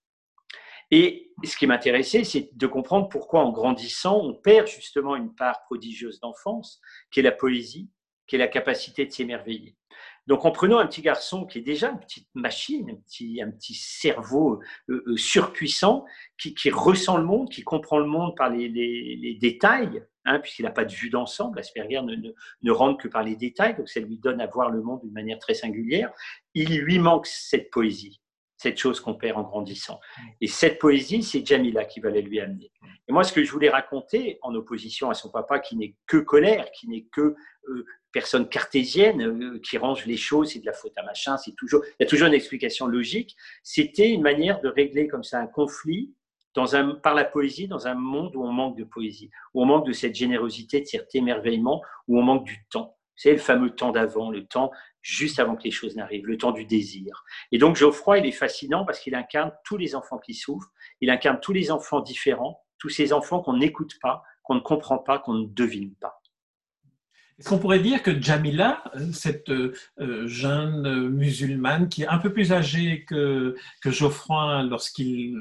Et 0.93 1.33
ce 1.43 1.57
qui 1.57 1.67
m'intéressait, 1.67 2.23
c'est 2.23 2.51
de 2.53 2.67
comprendre 2.67 3.09
pourquoi 3.09 3.41
en 3.41 3.51
grandissant, 3.51 4.21
on 4.21 4.35
perd 4.35 4.67
justement 4.67 5.17
une 5.17 5.35
part 5.35 5.63
prodigieuse 5.65 6.21
d'enfance, 6.21 6.81
qui 7.11 7.21
est 7.21 7.23
la 7.23 7.33
poésie, 7.33 7.91
qui 8.27 8.37
est 8.37 8.39
la 8.39 8.47
capacité 8.47 9.07
de 9.07 9.11
s'émerveiller. 9.11 9.75
Donc 10.27 10.45
en 10.45 10.53
prenant 10.53 10.79
un 10.79 10.87
petit 10.87 11.01
garçon 11.01 11.47
qui 11.47 11.59
est 11.59 11.63
déjà 11.63 11.91
une 11.91 11.99
petite 11.99 12.29
machine, 12.35 12.91
un 12.91 12.97
petit, 12.97 13.41
un 13.43 13.51
petit 13.51 13.75
cerveau 13.75 14.61
euh, 14.91 15.03
euh, 15.07 15.17
surpuissant, 15.17 16.05
qui, 16.39 16.71
ressent 16.71 17.17
le 17.17 17.25
monde, 17.25 17.49
qui 17.49 17.63
comprend 17.63 17.99
le 17.99 18.07
monde 18.07 18.37
par 18.37 18.51
les, 18.51 19.39
détails, 19.41 20.05
hein, 20.27 20.41
puisqu'il 20.41 20.65
n'a 20.65 20.71
pas 20.71 20.85
de 20.85 20.93
vue 20.93 21.09
d'ensemble, 21.09 21.59
Asperger 21.59 22.03
ne, 22.03 22.17
ne, 22.17 22.33
ne 22.63 22.71
rentre 22.71 23.03
que 23.03 23.09
par 23.09 23.23
les 23.23 23.35
détails, 23.35 23.77
donc 23.77 23.89
ça 23.89 24.01
lui 24.01 24.19
donne 24.19 24.43
à 24.43 24.47
voir 24.47 24.71
le 24.71 24.83
monde 24.83 25.01
d'une 25.01 25.13
manière 25.13 25.39
très 25.39 25.55
singulière, 25.55 26.13
il 26.55 26.79
lui 26.81 26.99
manque 26.99 27.27
cette 27.27 27.71
poésie 27.71 28.22
cette 28.63 28.79
chose 28.79 29.01
qu'on 29.01 29.15
perd 29.15 29.37
en 29.37 29.43
grandissant. 29.43 30.01
Et 30.41 30.47
cette 30.47 30.79
poésie, 30.79 31.23
c'est 31.23 31.45
Jamila 31.45 31.85
qui 31.85 32.01
va 32.01 32.11
la 32.11 32.21
lui 32.21 32.41
amener. 32.41 32.71
Et 33.09 33.13
moi, 33.13 33.25
ce 33.25 33.33
que 33.33 33.43
je 33.43 33.51
voulais 33.51 33.69
raconter, 33.69 34.39
en 34.43 34.55
opposition 34.55 35.11
à 35.11 35.15
son 35.15 35.31
papa 35.31 35.59
qui 35.59 35.77
n'est 35.77 35.97
que 36.07 36.19
colère, 36.19 36.71
qui 36.71 36.89
n'est 36.89 37.07
que 37.13 37.35
euh, 37.69 37.85
personne 38.13 38.49
cartésienne, 38.49 39.23
euh, 39.23 39.59
qui 39.59 39.79
range 39.79 40.07
les 40.07 40.17
choses, 40.17 40.53
c'est 40.53 40.61
de 40.61 40.67
la 40.67 40.73
faute 40.73 40.97
à 40.97 41.03
machin, 41.03 41.37
c'est 41.37 41.55
toujours, 41.57 41.83
il 41.85 42.05
y 42.05 42.05
a 42.05 42.09
toujours 42.09 42.29
une 42.29 42.35
explication 42.35 42.87
logique, 42.87 43.37
c'était 43.63 44.11
une 44.11 44.23
manière 44.23 44.61
de 44.61 44.69
régler 44.69 45.09
comme 45.09 45.25
ça 45.25 45.41
un 45.41 45.47
conflit 45.47 46.15
dans 46.55 46.77
un, 46.77 46.95
par 46.95 47.15
la 47.15 47.25
poésie 47.25 47.67
dans 47.67 47.87
un 47.87 47.95
monde 47.95 48.37
où 48.37 48.45
on 48.45 48.53
manque 48.53 48.77
de 48.77 48.85
poésie, 48.85 49.31
où 49.55 49.63
on 49.63 49.67
manque 49.67 49.87
de 49.87 49.93
cette 49.93 50.15
générosité, 50.15 50.81
de 50.81 50.87
cet 50.87 51.15
émerveillement, 51.15 51.83
où 52.09 52.19
on 52.19 52.23
manque 52.23 52.45
du 52.45 52.65
temps. 52.71 52.97
C'est 53.17 53.33
le 53.33 53.39
fameux 53.39 53.71
temps 53.71 53.91
d'avant, 53.91 54.31
le 54.31 54.47
temps 54.47 54.71
juste 55.03 55.41
avant 55.41 55.57
que 55.57 55.65
les 55.65 55.71
choses 55.71 55.97
n'arrivent, 55.97 56.27
le 56.27 56.39
temps 56.39 56.53
du 56.53 56.65
désir. 56.65 57.25
Et 57.51 57.59
donc 57.59 57.77
Geoffroy, 57.77 58.19
il 58.19 58.27
est 58.27 58.33
fascinant 58.33 58.85
parce 58.85 59.01
qu'il 59.01 59.15
incarne 59.15 59.53
tous 59.65 59.77
les 59.77 59.95
enfants 59.95 60.19
qui 60.19 60.35
souffrent, 60.35 60.73
il 61.01 61.11
incarne 61.11 61.41
tous 61.41 61.53
les 61.53 61.71
enfants 61.71 62.01
différents, 62.01 62.63
tous 62.79 62.89
ces 62.89 63.13
enfants 63.13 63.41
qu'on 63.41 63.57
n'écoute 63.57 63.95
pas, 64.01 64.23
qu'on 64.43 64.55
ne 64.55 64.61
comprend 64.61 64.99
pas, 64.99 65.19
qu'on 65.19 65.35
ne 65.35 65.47
devine 65.47 65.95
pas. 65.97 66.21
Est-ce 67.39 67.49
qu'on 67.49 67.59
pourrait 67.59 67.81
dire 67.81 68.03
que 68.03 68.21
Jamila, 68.21 68.85
cette 69.13 69.51
euh, 69.51 69.75
jeune 70.27 71.09
musulmane 71.09 71.89
qui 71.89 72.03
est 72.03 72.09
un 72.09 72.19
peu 72.19 72.33
plus 72.33 72.53
âgée 72.53 73.05
que, 73.05 73.57
que 73.83 73.91
Geoffroy 73.91 74.63
lorsqu'il 74.63 75.37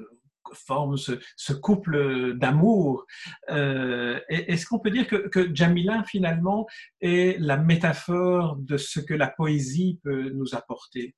forment 0.54 0.98
ce, 0.98 1.54
couple 1.54 2.34
d'amour. 2.36 3.06
Euh, 3.50 4.20
est-ce 4.30 4.66
qu'on 4.66 4.80
peut 4.80 4.92
dire 4.92 5.08
que, 5.08 5.28
que, 5.28 5.54
Jamila, 5.54 6.04
finalement, 6.08 6.68
est 7.02 7.40
la 7.40 7.58
métaphore 7.58 8.56
de 8.58 8.78
ce 8.78 9.00
que 9.00 9.14
la 9.14 9.28
poésie 9.28 10.00
peut 10.04 10.30
nous 10.30 10.56
apporter, 10.56 11.16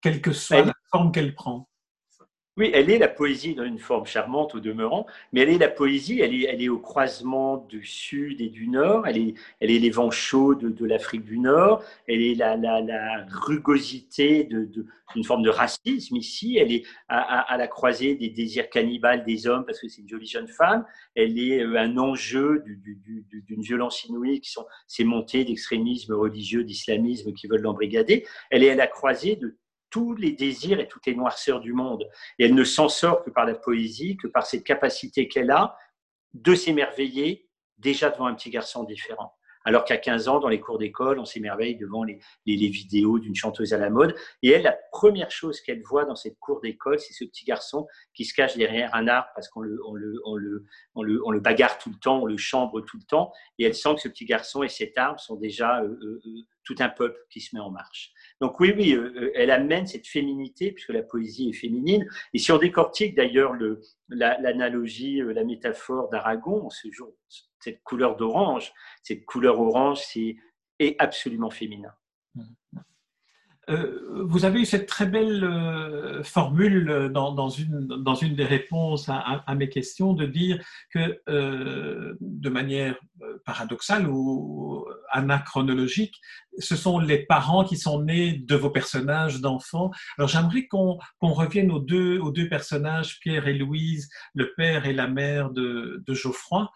quelle 0.00 0.20
que 0.20 0.32
soit 0.32 0.64
la 0.64 0.74
forme 0.90 1.12
qu'elle 1.12 1.34
prend? 1.34 1.68
Oui, 2.56 2.70
elle 2.72 2.88
est 2.88 2.98
la 2.98 3.08
poésie 3.08 3.56
dans 3.56 3.64
une 3.64 3.80
forme 3.80 4.06
charmante 4.06 4.54
au 4.54 4.60
demeurant, 4.60 5.06
mais 5.32 5.40
elle 5.40 5.48
est 5.48 5.58
la 5.58 5.68
poésie, 5.68 6.20
elle 6.20 6.32
est, 6.32 6.44
elle 6.44 6.62
est 6.62 6.68
au 6.68 6.78
croisement 6.78 7.56
du 7.56 7.84
sud 7.84 8.40
et 8.40 8.48
du 8.48 8.68
nord, 8.68 9.08
elle 9.08 9.18
est, 9.18 9.34
elle 9.58 9.72
est 9.72 9.80
les 9.80 9.90
vents 9.90 10.12
chauds 10.12 10.54
de, 10.54 10.86
l'Afrique 10.86 11.24
du 11.24 11.40
Nord, 11.40 11.82
elle 12.06 12.22
est 12.22 12.36
la, 12.36 12.56
la, 12.56 13.26
rugosité 13.28 14.44
d'une 14.44 14.70
de, 14.70 14.86
forme 15.24 15.42
de 15.42 15.50
racisme 15.50 16.14
ici, 16.14 16.56
elle 16.56 16.70
est 16.70 16.84
à, 17.08 17.56
la 17.56 17.66
croisée 17.66 18.14
des 18.14 18.28
désirs 18.28 18.70
cannibales 18.70 19.24
des 19.24 19.48
hommes 19.48 19.64
parce 19.66 19.80
que 19.80 19.88
c'est 19.88 20.02
une 20.02 20.08
jolie 20.08 20.28
jeune 20.28 20.46
femme, 20.46 20.86
elle 21.16 21.36
est 21.36 21.60
euh, 21.60 21.76
un 21.76 21.98
enjeu 21.98 22.62
d'une 22.64 23.62
violence 23.62 24.04
inouïe 24.04 24.40
qui 24.40 24.52
sont 24.52 24.66
ces 24.86 25.02
montées 25.02 25.44
d'extrémisme 25.44 26.14
religieux, 26.14 26.62
d'islamisme 26.62 27.32
qui 27.32 27.48
veulent 27.48 27.62
l'embrigader, 27.62 28.24
elle 28.50 28.62
est 28.62 28.70
à 28.70 28.76
la 28.76 28.86
croisée 28.86 29.34
de 29.34 29.56
tous 29.94 30.16
les 30.16 30.32
désirs 30.32 30.80
et 30.80 30.88
toutes 30.88 31.06
les 31.06 31.14
noirceurs 31.14 31.60
du 31.60 31.72
monde. 31.72 32.10
Et 32.40 32.46
elle 32.46 32.54
ne 32.56 32.64
s'en 32.64 32.88
sort 32.88 33.22
que 33.22 33.30
par 33.30 33.44
la 33.44 33.54
poésie, 33.54 34.16
que 34.16 34.26
par 34.26 34.44
cette 34.44 34.64
capacité 34.64 35.28
qu'elle 35.28 35.52
a 35.52 35.78
de 36.32 36.52
s'émerveiller 36.56 37.48
déjà 37.78 38.10
devant 38.10 38.26
un 38.26 38.34
petit 38.34 38.50
garçon 38.50 38.82
différent. 38.82 39.36
Alors 39.64 39.84
qu'à 39.84 39.96
15 39.96 40.28
ans, 40.28 40.40
dans 40.40 40.48
les 40.48 40.60
cours 40.60 40.78
d'école, 40.78 41.18
on 41.18 41.24
s'émerveille 41.24 41.76
devant 41.76 42.04
les, 42.04 42.18
vidéos 42.46 43.18
d'une 43.18 43.34
chanteuse 43.34 43.72
à 43.72 43.78
la 43.78 43.90
mode. 43.90 44.14
Et 44.42 44.50
elle, 44.50 44.62
la 44.62 44.76
première 44.92 45.30
chose 45.30 45.60
qu'elle 45.60 45.82
voit 45.82 46.04
dans 46.04 46.16
cette 46.16 46.38
cour 46.38 46.60
d'école, 46.60 46.98
c'est 46.98 47.14
ce 47.14 47.24
petit 47.24 47.44
garçon 47.44 47.86
qui 48.12 48.24
se 48.24 48.34
cache 48.34 48.56
derrière 48.56 48.94
un 48.94 49.08
arbre 49.08 49.28
parce 49.34 49.48
qu'on 49.48 49.62
le, 49.62 49.80
on 49.86 49.94
le, 49.94 50.20
on 50.24 50.36
le, 51.02 51.20
on 51.24 51.30
le, 51.30 51.40
bagarre 51.40 51.78
tout 51.78 51.90
le 51.90 51.96
temps, 51.96 52.22
on 52.22 52.26
le 52.26 52.36
chambre 52.36 52.80
tout 52.82 52.98
le 52.98 53.04
temps. 53.04 53.32
Et 53.58 53.64
elle 53.64 53.74
sent 53.74 53.94
que 53.94 54.00
ce 54.02 54.08
petit 54.08 54.26
garçon 54.26 54.62
et 54.62 54.68
cet 54.68 54.98
arbre 54.98 55.18
sont 55.20 55.36
déjà 55.36 55.82
euh, 55.82 55.88
euh, 56.02 56.20
euh, 56.26 56.30
tout 56.64 56.76
un 56.78 56.88
peuple 56.88 57.18
qui 57.30 57.40
se 57.40 57.54
met 57.54 57.60
en 57.60 57.70
marche. 57.70 58.12
Donc 58.40 58.58
oui, 58.58 58.72
oui, 58.76 58.98
elle 59.34 59.50
amène 59.50 59.86
cette 59.86 60.06
féminité, 60.06 60.72
puisque 60.72 60.94
la 60.94 61.02
poésie 61.02 61.50
est 61.50 61.52
féminine. 61.52 62.08
Et 62.32 62.38
si 62.38 62.52
on 62.52 62.58
décortique 62.58 63.14
d'ailleurs 63.14 63.52
l'analogie, 64.08 65.20
la, 65.22 65.44
métaphore 65.44 66.08
d'Aragon, 66.08 66.70
ce 66.70 66.90
jour, 66.90 67.12
cette 67.64 67.82
couleur 67.82 68.16
d'orange, 68.16 68.72
cette 69.02 69.24
couleur 69.24 69.58
orange, 69.58 70.00
c'est 70.00 70.36
est 70.78 70.96
absolument 70.98 71.50
féminin. 71.50 71.94
Euh, 73.70 74.24
vous 74.26 74.44
avez 74.44 74.60
eu 74.60 74.66
cette 74.66 74.86
très 74.86 75.06
belle 75.06 75.42
euh, 75.42 76.22
formule 76.22 77.10
dans, 77.14 77.48
une, 77.48 77.86
dans 77.86 78.14
une 78.14 78.34
des 78.34 78.44
réponses 78.44 79.08
à, 79.08 79.54
mes 79.54 79.70
questions 79.70 80.12
de 80.12 80.26
dire 80.26 80.62
que 80.90 81.22
euh, 81.30 82.14
de 82.20 82.50
manière 82.50 82.96
paradoxale 83.46 84.06
ou 84.06 84.86
anachronologique, 85.10 86.20
ce 86.58 86.76
sont 86.76 86.98
les 86.98 87.24
parents 87.24 87.64
qui 87.64 87.76
sont 87.76 88.02
nés 88.02 88.32
de 88.32 88.54
vos 88.54 88.70
personnages 88.70 89.40
d'enfants. 89.40 89.90
Alors 90.18 90.28
j'aimerais 90.28 90.66
qu'on 90.66 90.98
revienne 91.20 91.70
aux 91.70 91.80
deux, 91.80 92.48
personnages, 92.48 93.18
Pierre 93.20 93.48
et 93.48 93.54
Louise, 93.54 94.08
le 94.34 94.52
père 94.56 94.86
et 94.86 94.92
la 94.92 95.08
mère 95.08 95.50
de, 95.50 96.02
Geoffroy. 96.08 96.70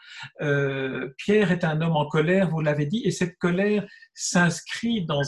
Pierre 1.17 1.53
est 1.53 1.65
un 1.65 1.81
homme 1.81 1.97
en 1.97 2.07
colère, 2.07 2.51
vous 2.51 2.61
l'avez 2.61 2.87
dit, 2.87 3.03
et 3.05 3.11
cette 3.11 3.39
colère 3.39 3.87
s'inscrit 4.15 5.07
dans, 5.07 5.23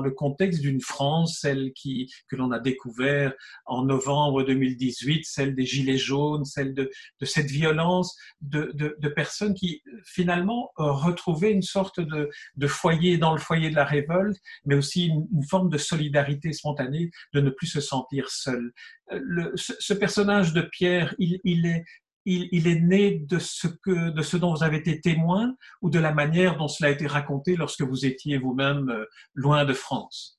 le 0.00 0.10
contexte 0.10 0.62
d'une 0.62 0.80
France, 0.80 1.38
celle 1.40 1.72
que 1.74 2.36
l'on 2.36 2.50
a 2.50 2.58
découvert 2.58 3.34
en 3.66 3.84
novembre 3.84 4.42
2018, 4.42 5.24
celle 5.26 5.54
des 5.54 5.66
Gilets 5.66 5.98
jaunes, 5.98 6.44
celle 6.44 6.74
de, 6.74 6.90
cette 7.22 7.50
violence 7.50 8.16
de, 8.40 9.08
personnes 9.08 9.54
qui 9.54 9.82
finalement 10.04 10.72
retrouvaient 10.76 11.52
une 11.52 11.62
sorte 11.62 12.00
de, 12.00 12.30
foyer 12.66 13.18
dans 13.18 13.32
le 13.32 13.38
foyer 13.38 13.65
de 13.70 13.74
la 13.74 13.84
révolte, 13.84 14.40
mais 14.64 14.74
aussi 14.74 15.06
une, 15.06 15.44
forme 15.48 15.68
de 15.70 15.78
solidarité 15.78 16.52
spontanée, 16.52 17.10
de 17.34 17.40
ne 17.40 17.50
plus 17.50 17.66
se 17.66 17.80
sentir 17.80 18.28
seul. 18.30 18.72
Le, 19.10 19.52
ce, 19.56 19.94
personnage 19.94 20.52
de 20.52 20.62
Pierre, 20.62 21.14
il, 21.18 21.34
est 22.26 22.80
né 22.80 23.18
de 23.18 23.38
ce, 23.38 23.68
que, 23.68 24.10
de 24.10 24.22
ce 24.22 24.36
dont 24.36 24.54
vous 24.54 24.62
avez 24.62 24.78
été 24.78 25.00
témoin 25.00 25.54
ou 25.82 25.90
de 25.90 25.98
la 25.98 26.12
manière 26.12 26.56
dont 26.56 26.68
cela 26.68 26.90
a 26.90 26.92
été 26.92 27.06
raconté 27.06 27.56
lorsque 27.56 27.82
vous 27.82 28.06
étiez 28.06 28.38
vous-même 28.38 28.90
euh, 28.90 29.04
loin 29.34 29.64
de 29.64 29.72
France? 29.72 30.36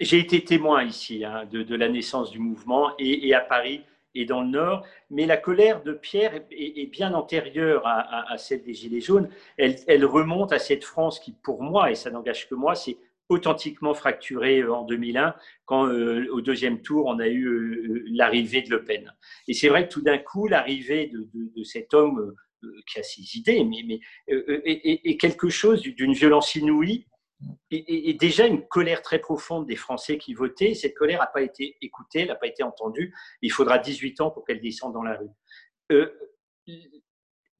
J'ai 0.00 0.18
été 0.18 0.42
témoin 0.42 0.82
ici 0.82 1.24
hein, 1.24 1.44
de, 1.50 1.74
la 1.74 1.88
naissance 1.88 2.30
du 2.30 2.40
mouvement 2.40 2.90
et, 2.98 3.32
à 3.34 3.40
Paris 3.40 3.82
et 4.16 4.24
dans 4.24 4.42
le 4.42 4.48
Nord, 4.48 4.86
mais 5.10 5.26
la 5.26 5.36
colère 5.36 5.82
de 5.82 5.92
Pierre 5.92 6.34
est, 6.50 6.90
bien 6.90 7.14
antérieure 7.14 7.82
à, 7.86 8.36
celle 8.38 8.62
des 8.62 8.74
Gilets 8.74 9.00
jaunes. 9.00 9.28
Elle, 9.58 10.04
remonte 10.04 10.52
à 10.52 10.58
cette 10.58 10.84
France 10.84 11.20
qui, 11.20 11.32
pour 11.32 11.62
moi, 11.62 11.90
et 11.90 11.94
ça 11.94 12.10
n'engage 12.10 12.48
que 12.48 12.54
moi, 12.54 12.74
s'est 12.74 12.96
authentiquement 13.28 13.92
fracturée 13.92 14.60
euh, 14.60 14.72
en 14.72 14.84
2001, 14.84 15.34
quand 15.64 15.86
euh, 15.86 16.28
au 16.32 16.40
deuxième 16.40 16.80
tour, 16.80 17.06
on 17.06 17.18
a 17.18 17.26
eu 17.26 17.44
euh, 17.44 18.04
l'arrivée 18.08 18.62
de 18.62 18.70
Le 18.70 18.84
Pen. 18.84 19.12
Et 19.48 19.52
c'est 19.52 19.68
vrai 19.68 19.88
que 19.88 19.92
tout 19.92 20.02
d'un 20.02 20.18
coup, 20.18 20.46
l'arrivée 20.46 21.10
de, 21.12 21.64
cet 21.64 21.92
homme 21.92 22.34
qui 22.86 23.00
a 23.00 23.02
ses 23.02 23.36
idées, 23.36 23.64
mais 23.64 24.00
est 24.28 25.20
quelque 25.20 25.48
chose 25.48 25.82
d'une 25.82 26.12
violence 26.12 26.54
inouïe 26.54 27.06
et, 27.70 28.14
déjà 28.14 28.46
une 28.46 28.66
colère 28.66 29.02
très 29.02 29.18
profonde 29.18 29.66
des 29.66 29.76
Français 29.76 30.18
qui 30.18 30.34
votaient. 30.34 30.74
Cette 30.74 30.94
colère 30.94 31.20
n'a 31.20 31.26
pas 31.26 31.42
été 31.42 31.76
écoutée, 31.82 32.24
n'a 32.26 32.34
pas 32.34 32.46
été 32.46 32.62
entendue. 32.62 33.14
Il 33.42 33.52
faudra 33.52 33.78
18 33.78 34.20
ans 34.20 34.30
pour 34.30 34.44
qu'elle 34.44 34.60
descende 34.60 34.94
dans 34.94 35.02
la 35.02 35.16
rue. 35.16 35.28
Euh, 35.92 36.10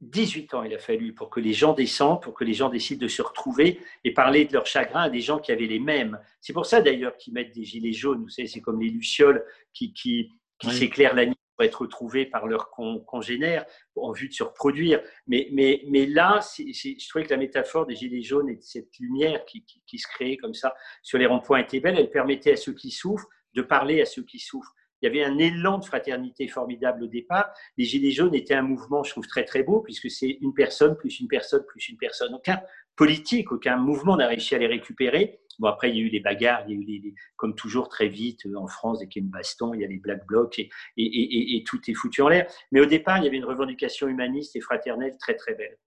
18 0.03 0.55
ans 0.55 0.63
il 0.63 0.75
a 0.75 0.79
fallu 0.79 1.15
pour 1.15 1.31
que 1.31 1.41
les 1.41 1.53
gens 1.53 1.73
descendent, 1.73 2.23
pour 2.23 2.35
que 2.35 2.45
les 2.45 2.53
gens 2.53 2.69
décident 2.69 3.01
de 3.01 3.09
se 3.09 3.23
retrouver 3.23 3.81
et 4.05 4.13
parler 4.13 4.45
de 4.45 4.53
leur 4.53 4.67
chagrin 4.67 5.03
à 5.03 5.11
des 5.11 5.21
gens 5.21 5.39
qui 5.39 5.53
avaient 5.53 5.67
les 5.67 5.79
mêmes. 5.79 6.21
C'est 6.41 6.53
pour 6.53 6.67
ça 6.67 6.81
d'ailleurs 6.81 7.17
qu'ils 7.17 7.33
mettent 7.33 7.55
des 7.55 7.65
gilets 7.65 7.93
jaunes. 7.93 8.23
Vous 8.23 8.29
savez, 8.29 8.49
c'est 8.49 8.61
comme 8.61 8.81
les 8.81 8.91
lucioles 8.91 9.45
qui, 9.73 9.93
qui, 9.93 10.31
qui 10.59 10.71
s'éclairent 10.71 11.15
la 11.15 11.27
nuit 11.27 11.37
être 11.65 11.83
retrouvés 11.83 12.27
par 12.27 12.47
leurs 12.47 12.71
congénères 12.71 13.65
en 13.97 14.13
vue 14.13 14.29
de 14.29 14.35
se 14.35 14.43
reproduire. 14.43 15.01
Mais, 15.27 15.49
mais, 15.53 15.83
mais 15.89 16.07
là, 16.07 16.41
je 16.59 17.09
trouvais 17.09 17.25
que 17.25 17.31
la 17.31 17.39
métaphore 17.39 17.87
des 17.87 17.97
Gilets 17.97 18.23
jaunes 18.23 18.49
et 18.51 18.57
de 18.57 18.63
cette 18.63 18.99
lumière 18.99 19.45
qui, 19.45 19.65
qui, 19.87 19.99
se 19.99 20.07
créait 20.09 20.37
comme 20.37 20.55
ça 20.55 20.75
sur 21.03 21.19
les 21.19 21.27
ronds-points 21.27 21.61
était 21.61 21.81
belle. 21.81 21.99
Elle 21.99 22.11
permettait 22.11 22.53
à 22.53 22.57
ceux 22.57 22.73
qui 22.73 22.91
souffrent 22.91 23.29
de 23.55 23.63
parler 23.63 24.03
à 24.03 24.05
ceux 24.05 24.23
qui 24.23 24.39
souffrent. 24.39 24.75
Il 25.03 25.07
y 25.07 25.09
avait 25.09 25.25
un 25.25 25.39
élan 25.39 25.79
de 25.79 25.85
fraternité 25.85 26.49
formidable 26.49 27.05
au 27.05 27.07
départ. 27.07 27.51
Les 27.77 27.85
Gilets 27.85 28.13
jaunes 28.13 28.35
étaient 28.35 28.55
un 28.55 28.63
mouvement, 28.63 29.03
je 29.03 29.11
trouve, 29.11 29.27
très 29.27 29.45
très 29.45 29.63
beau, 29.63 29.81
puisque 29.81 30.11
c'est 30.11 30.39
une 30.41 30.55
personne, 30.55 30.97
plus 30.97 31.21
une 31.21 31.29
personne, 31.29 31.65
plus 31.67 31.89
une 31.89 31.99
personne. 31.99 32.35
Aucun 32.35 32.61
politique, 32.97 33.53
aucun 33.53 33.77
mouvement 33.77 34.17
n'a 34.17 34.27
réussi 34.27 34.55
à 34.55 34.59
les 34.59 34.67
récupérer. 34.67 35.41
Bon, 35.59 35.69
après, 35.69 35.91
il 35.91 35.97
y 35.97 36.01
a 36.01 36.03
eu 36.03 36.09
les 36.09 36.21
bagarres, 36.21 36.65
il 36.67 36.75
y 36.75 36.77
a 36.77 36.81
eu 36.81 36.85
les, 36.85 37.15
comme 37.37 37.55
toujours 37.55 37.89
très 37.89 38.09
vite 38.09 38.47
euh, 38.47 38.57
en 38.57 38.67
France, 38.67 38.99
dès 38.99 39.09
qu'il 39.09 39.23
y 39.23 39.25
a 39.25 39.27
une 39.27 39.31
baston, 39.31 39.75
il 39.75 39.81
y 39.81 39.85
a 39.85 39.89
les 39.89 39.99
black 39.99 40.27
blocs 40.27 40.59
et, 40.97 41.65
tout 41.67 41.81
est 41.89 41.95
foutu 41.95 42.23
en 42.23 42.29
l'air. 42.29 42.47
Mais 42.73 42.81
au 42.81 42.87
départ, 42.87 43.19
il 43.19 43.25
y 43.25 43.27
avait 43.27 43.37
une 43.37 43.45
revendication 43.45 44.09
humaniste 44.09 44.57
et 44.57 44.61
fraternelle 44.61 45.17
très 45.19 45.35
très 45.35 45.55
belle. 45.55 45.79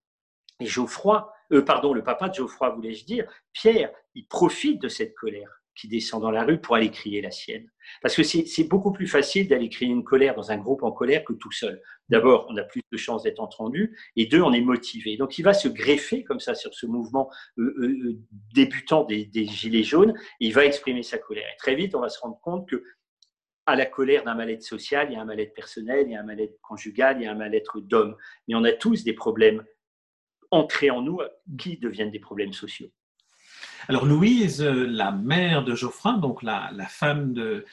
Et 0.60 0.66
Geoffroy, 0.66 1.32
euh, 1.52 1.64
pardon, 1.64 1.94
le 1.94 2.04
papa 2.04 2.30
de 2.30 2.34
Geoffroy, 2.34 2.70
voulais-je 2.70 3.06
dire, 3.06 3.32
Pierre, 3.54 3.92
il 4.16 4.28
profite 4.28 4.82
de 4.82 4.90
cette 4.90 5.14
colère 5.16 5.59
qui 5.80 5.88
descend 5.88 6.22
dans 6.22 6.32
la 6.32 6.44
rue 6.44 6.60
pour 6.60 6.76
aller 6.76 6.92
crier 6.92 7.22
la 7.22 7.32
sienne. 7.32 7.70
Parce 8.02 8.16
que 8.16 8.24
c'est 8.24 8.64
beaucoup 8.66 8.92
plus 8.92 9.08
facile 9.08 9.48
d'aller 9.48 9.70
crier 9.70 9.92
une 9.92 10.04
colère 10.04 10.36
dans 10.36 10.52
un 10.52 10.58
groupe 10.58 10.84
en 10.84 10.92
colère 10.92 11.24
que 11.24 11.34
tout 11.34 11.52
seul. 11.52 11.82
D'abord, 12.10 12.48
on 12.50 12.58
a 12.58 12.64
plus 12.64 12.82
de 12.92 12.98
chances 12.98 13.24
d'être 13.24 13.40
entendu, 13.40 13.98
et 14.16 14.26
deux, 14.26 14.42
on 14.42 14.52
est 14.52 14.62
motivé. 14.62 15.16
Donc, 15.16 15.38
il 15.38 15.44
va 15.44 15.54
se 15.54 15.68
greffer 15.68 16.24
comme 16.24 16.40
ça 16.40 16.54
sur 16.56 16.74
ce 16.74 16.86
mouvement 16.86 17.32
euh, 17.58 17.74
euh, 17.78 17.88
euh, 17.88 18.20
débutant 18.54 19.06
des, 19.06 19.26
des, 19.26 19.46
Gilets 19.46 19.84
jaunes, 19.84 20.14
et 20.40 20.48
il 20.48 20.54
va 20.54 20.66
exprimer 20.66 21.04
sa 21.04 21.18
colère. 21.18 21.48
Et 21.48 21.58
très 21.58 21.76
vite, 21.76 21.96
on 21.96 22.02
va 22.02 22.10
se 22.10 22.20
rendre 22.20 22.40
compte 22.42 22.68
que 22.68 22.84
à 23.66 23.76
la 23.76 23.86
colère 23.86 24.24
d'un 24.24 24.36
mal-être 24.36 24.64
social, 24.64 25.08
il 25.10 25.14
y 25.14 25.16
a 25.16 25.22
un 25.22 25.26
mal-être 25.26 25.54
personnel, 25.54 26.08
il 26.08 26.14
y 26.14 26.16
a 26.16 26.22
un 26.22 26.24
mal-être 26.24 26.60
conjugal, 26.62 27.18
il 27.20 27.26
y 27.26 27.28
a 27.28 27.32
un 27.32 27.36
mal-être 27.36 27.80
d'homme. 27.80 28.18
Mais 28.48 28.56
on 28.56 28.64
a 28.64 28.72
tous 28.72 29.04
des 29.04 29.14
problèmes 29.14 29.64
ancrés 30.50 30.90
en 30.90 31.04
nous 31.04 31.20
qui 31.60 31.78
deviennent 31.78 32.10
des 32.10 32.20
problèmes 32.20 32.54
sociaux. 32.54 32.90
Alors 33.88 34.06
Louise, 34.06 34.62
la 34.62 35.12
mère 35.12 35.64
de 35.64 35.76
Geoffroy, 35.76 36.18
donc 36.18 36.44
la, 36.44 36.72
femme 36.90 37.34
de, 37.34 37.66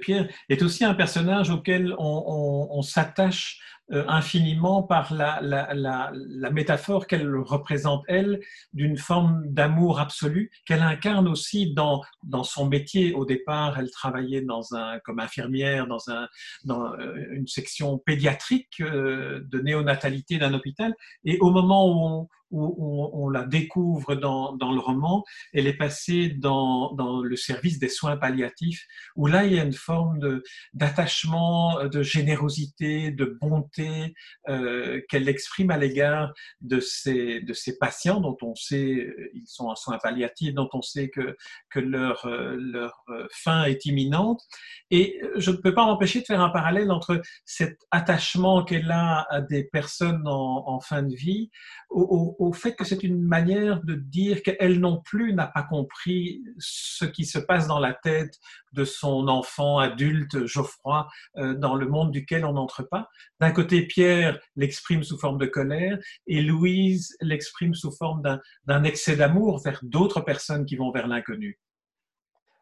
Pierre, 0.00 0.28
est 0.48 0.62
aussi 0.62 0.84
un 0.84 0.94
personnage 0.94 1.50
auquel 1.50 1.94
on, 1.98 2.82
s'attache 2.82 3.60
euh, 3.92 4.04
infiniment 4.08 4.82
par 4.82 5.12
la, 5.12 6.10
métaphore 6.50 7.06
qu'elle 7.06 7.34
représente, 7.36 8.02
elle, 8.08 8.40
d'une 8.72 8.96
forme 8.96 9.42
d'amour 9.46 10.00
absolu, 10.00 10.50
qu'elle 10.66 10.82
incarne 10.82 11.28
aussi 11.28 11.74
dans, 11.74 12.02
son 12.42 12.66
métier. 12.66 13.12
Au 13.12 13.24
départ, 13.24 13.78
elle 13.78 13.90
travaillait 13.90 14.42
dans 14.42 14.74
un, 14.74 14.98
comme 15.00 15.20
infirmière 15.20 15.86
dans, 15.86 16.10
un, 16.10 16.28
dans 16.64 16.94
euh, 16.94 17.26
une 17.32 17.46
section 17.46 17.98
pédiatrique 17.98 18.80
euh, 18.80 19.40
de 19.44 19.60
néonatalité 19.60 20.38
d'un 20.38 20.54
hôpital, 20.54 20.94
et 21.24 21.38
au 21.40 21.50
moment 21.50 21.88
où 21.88 22.28
où 22.52 23.10
on, 23.12 23.28
la 23.28 23.44
découvre 23.44 24.14
dans, 24.14 24.56
le 24.60 24.78
roman, 24.78 25.24
elle 25.52 25.66
est 25.66 25.76
passée 25.76 26.28
dans, 26.28 26.94
le 27.22 27.36
service 27.36 27.78
des 27.78 27.88
soins 27.88 28.16
palliatifs, 28.16 28.86
où 29.16 29.26
là, 29.26 29.44
il 29.44 29.54
y 29.54 29.58
a 29.58 29.64
une 29.64 29.72
forme 29.72 30.40
d'attachement, 30.74 31.84
de, 31.84 32.02
générosité, 32.02 33.10
de 33.10 33.36
bonté 33.40 34.14
euh, 34.48 35.00
qu'elle 35.08 35.28
exprime 35.28 35.70
à 35.70 35.78
l'égard 35.78 36.32
de 36.60 36.78
ces, 36.80 37.40
de 37.40 37.52
ces 37.54 37.78
patients 37.78 38.20
dont 38.20 38.36
on 38.42 38.54
sait, 38.54 39.14
ils 39.34 39.46
sont 39.46 39.66
en 39.66 39.76
soins 39.76 39.98
palliatifs, 39.98 40.54
dont 40.54 40.68
on 40.74 40.82
sait 40.82 41.10
que, 41.10 41.36
leur, 41.74 42.26
leur 42.28 43.04
fin 43.30 43.64
est 43.64 43.86
imminente. 43.86 44.42
Et 44.90 45.20
je 45.36 45.50
ne 45.50 45.56
peux 45.56 45.74
pas 45.74 45.86
m'empêcher 45.86 46.20
de 46.20 46.26
faire 46.26 46.40
un 46.40 46.50
parallèle 46.50 46.90
entre 46.90 47.22
cet 47.44 47.78
attachement 47.90 48.64
qu'elle 48.64 48.90
a 48.90 49.26
à 49.30 49.40
des 49.40 49.64
personnes 49.64 50.22
en, 50.26 50.80
fin 50.80 51.02
de 51.02 51.14
vie 51.14 51.50
au, 51.90 52.41
fait 52.50 52.74
que 52.74 52.84
c'est 52.84 53.04
une 53.04 53.22
manière 53.22 53.84
de 53.84 53.94
dire 53.94 54.42
qu'elle 54.42 54.80
non 54.80 55.00
plus 55.00 55.34
n'a 55.34 55.46
pas 55.46 55.62
compris 55.62 56.42
ce 56.58 57.04
qui 57.04 57.24
se 57.24 57.38
passe 57.38 57.68
dans 57.68 57.78
la 57.78 57.92
tête 57.92 58.40
de 58.72 58.84
son 58.84 59.28
enfant 59.28 59.78
adulte 59.78 60.46
Geoffroy 60.46 61.06
euh, 61.36 61.54
dans 61.54 61.76
le 61.76 61.86
monde 61.86 62.10
duquel 62.10 62.44
on 62.44 62.54
n'entre 62.54 62.82
pas. 62.82 63.08
D'un 63.38 63.52
côté, 63.52 63.86
Pierre 63.86 64.40
l'exprime 64.56 65.04
sous 65.04 65.18
forme 65.18 65.38
de 65.38 65.46
colère 65.46 65.98
et 66.26 66.40
Louise 66.40 67.16
l'exprime 67.20 67.74
sous 67.74 67.92
forme 67.92 68.22
d'un 68.64 68.82
excès 68.82 69.14
d'amour 69.14 69.62
vers 69.62 69.78
d'autres 69.82 70.22
personnes 70.22 70.64
qui 70.64 70.74
vont 70.74 70.90
vers 70.90 71.06
l'inconnu. 71.06 71.60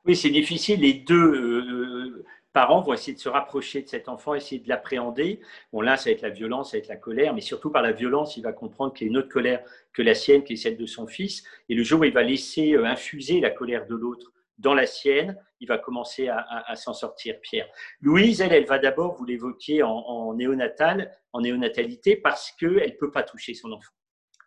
Oui, 0.05 0.17
c'est 0.17 0.31
difficile. 0.31 0.81
Les 0.81 0.95
deux 0.95 1.15
euh, 1.15 2.25
parents 2.52 2.80
vont 2.80 2.92
essayer 2.92 3.14
de 3.14 3.21
se 3.21 3.28
rapprocher 3.28 3.83
de 3.83 3.88
cet 3.88 4.09
enfant, 4.09 4.35
essayer 4.35 4.61
de 4.61 4.69
l'appréhender. 4.69 5.40
Bon, 5.73 5.80
là, 5.80 5.97
ça 5.97 6.11
va 6.11 6.12
être 6.12 6.23
la 6.23 6.30
violence, 6.30 6.71
ça 6.71 6.76
va 6.76 6.83
être 6.83 6.88
la 6.88 6.97
colère, 6.97 7.35
mais 7.35 7.40
surtout 7.40 7.71
par 7.71 7.83
la 7.83 7.92
violence, 7.92 8.37
il 8.37 8.42
va 8.42 8.52
comprendre 8.52 8.92
qu'il 8.92 9.07
y 9.07 9.11
a 9.11 9.12
une 9.12 9.19
autre 9.19 9.28
colère 9.28 9.62
que 9.92 10.02
la 10.02 10.14
sienne, 10.14 10.45
qui 10.45 10.54
est 10.54 10.57
celle 10.57 10.76
de 10.76 10.87
son 10.87 11.07
fils. 11.07 11.45
Et 11.69 11.75
le 11.75 11.83
jour 11.83 12.00
où 12.00 12.04
il 12.04 12.12
va 12.12 12.23
laisser 12.23 12.73
euh, 12.73 12.85
infuser 12.85 13.40
la 13.40 13.50
colère 13.50 13.87
de 13.87 13.95
l'autre 13.95 14.33
dans 14.59 14.75
la 14.75 14.87
sienne, 14.87 15.37
il 15.61 15.69
va 15.69 15.78
commencer 15.78 16.28
à, 16.28 16.75
s'en 16.75 16.92
sortir, 16.92 17.40
Pierre. 17.40 17.66
Louise, 18.02 18.42
elle, 18.42 18.52
elle 18.52 18.66
va 18.66 18.78
d'abord, 18.78 19.14
vous 19.14 19.25
l'évoquiez, 19.25 19.83
en, 19.83 19.90
en 19.90 20.35
néonatal, 20.35 21.11
en 21.33 21.40
néonatalité, 21.40 22.16
parce 22.16 22.50
qu'elle 22.52 22.75
ne 22.75 22.99
peut 22.99 23.11
pas 23.11 23.23
toucher 23.23 23.54
son 23.54 23.73
enfant 23.73 23.92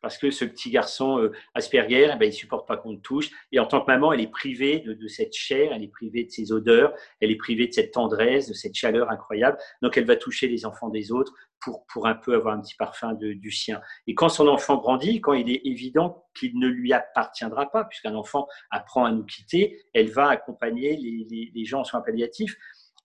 parce 0.04 0.18
que 0.18 0.32
ce 0.32 0.44
petit 0.44 0.70
garçon 0.70 1.18
euh, 1.18 1.32
Asperger, 1.56 2.14
eh 2.20 2.26
il 2.26 2.34
supporte 2.34 2.68
pas 2.68 2.76
qu'on 2.76 2.92
le 2.92 3.00
touche. 3.00 3.32
Et 3.54 3.60
en 3.60 3.66
tant 3.66 3.80
que 3.80 3.88
maman, 3.88 4.12
elle 4.12 4.20
est 4.20 4.28
privée 4.28 4.82
de, 4.82 5.08
cette 5.08 5.34
chair, 5.34 5.72
elle 5.74 5.82
est 5.82 5.88
privée 5.88 6.26
de 6.26 6.30
ses 6.30 6.52
odeurs, 6.52 6.94
elle 7.22 7.32
est 7.32 7.38
privée 7.38 7.68
de 7.68 7.74
cette 7.74 7.92
tendresse, 7.92 8.50
de 8.50 8.54
cette 8.54 8.76
chaleur 8.76 9.10
incroyable. 9.10 9.58
Donc, 9.82 9.98
elle 9.98 10.06
va 10.06 10.18
toucher 10.18 10.50
les 10.50 10.66
enfants 10.66 10.90
des 10.90 11.14
autres 11.14 11.34
pour, 11.62 11.86
pour 11.88 12.06
un 12.06 12.16
peu 12.16 12.36
avoir 12.36 12.54
un 12.54 12.60
petit 12.60 12.76
parfum 12.76 13.14
du 13.14 13.50
sien. 13.50 13.82
Et 14.06 14.14
quand 14.14 14.28
son 14.28 14.50
enfant 14.50 14.76
grandit, 14.76 15.22
quand 15.22 15.34
il 15.34 15.50
est 15.50 15.62
évident 15.64 16.26
qu'il 16.38 16.60
ne 16.60 16.68
lui 16.68 16.92
appartiendra 16.92 17.72
pas, 17.72 17.86
puisqu'un 17.86 18.14
enfant 18.14 18.46
apprend 18.72 19.06
à 19.06 19.12
nous 19.12 19.24
quitter, 19.24 19.80
elle 19.94 20.12
va 20.12 20.28
accompagner 20.28 20.98
les, 20.98 21.52
les 21.56 21.66
gens 21.66 21.80
en 21.80 21.84
soins 21.86 22.02
palliatifs 22.02 22.58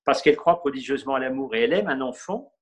parce 0.05 0.21
qu'elle 0.21 0.37
croit 0.37 0.59
prodigieusement 0.59 1.15
à 1.15 1.21
l'amour. 1.21 1.55
Et 1.55 1.63
elle 1.63 1.75
aime 1.75 1.87
un 1.87 2.01
enfant 2.01 2.53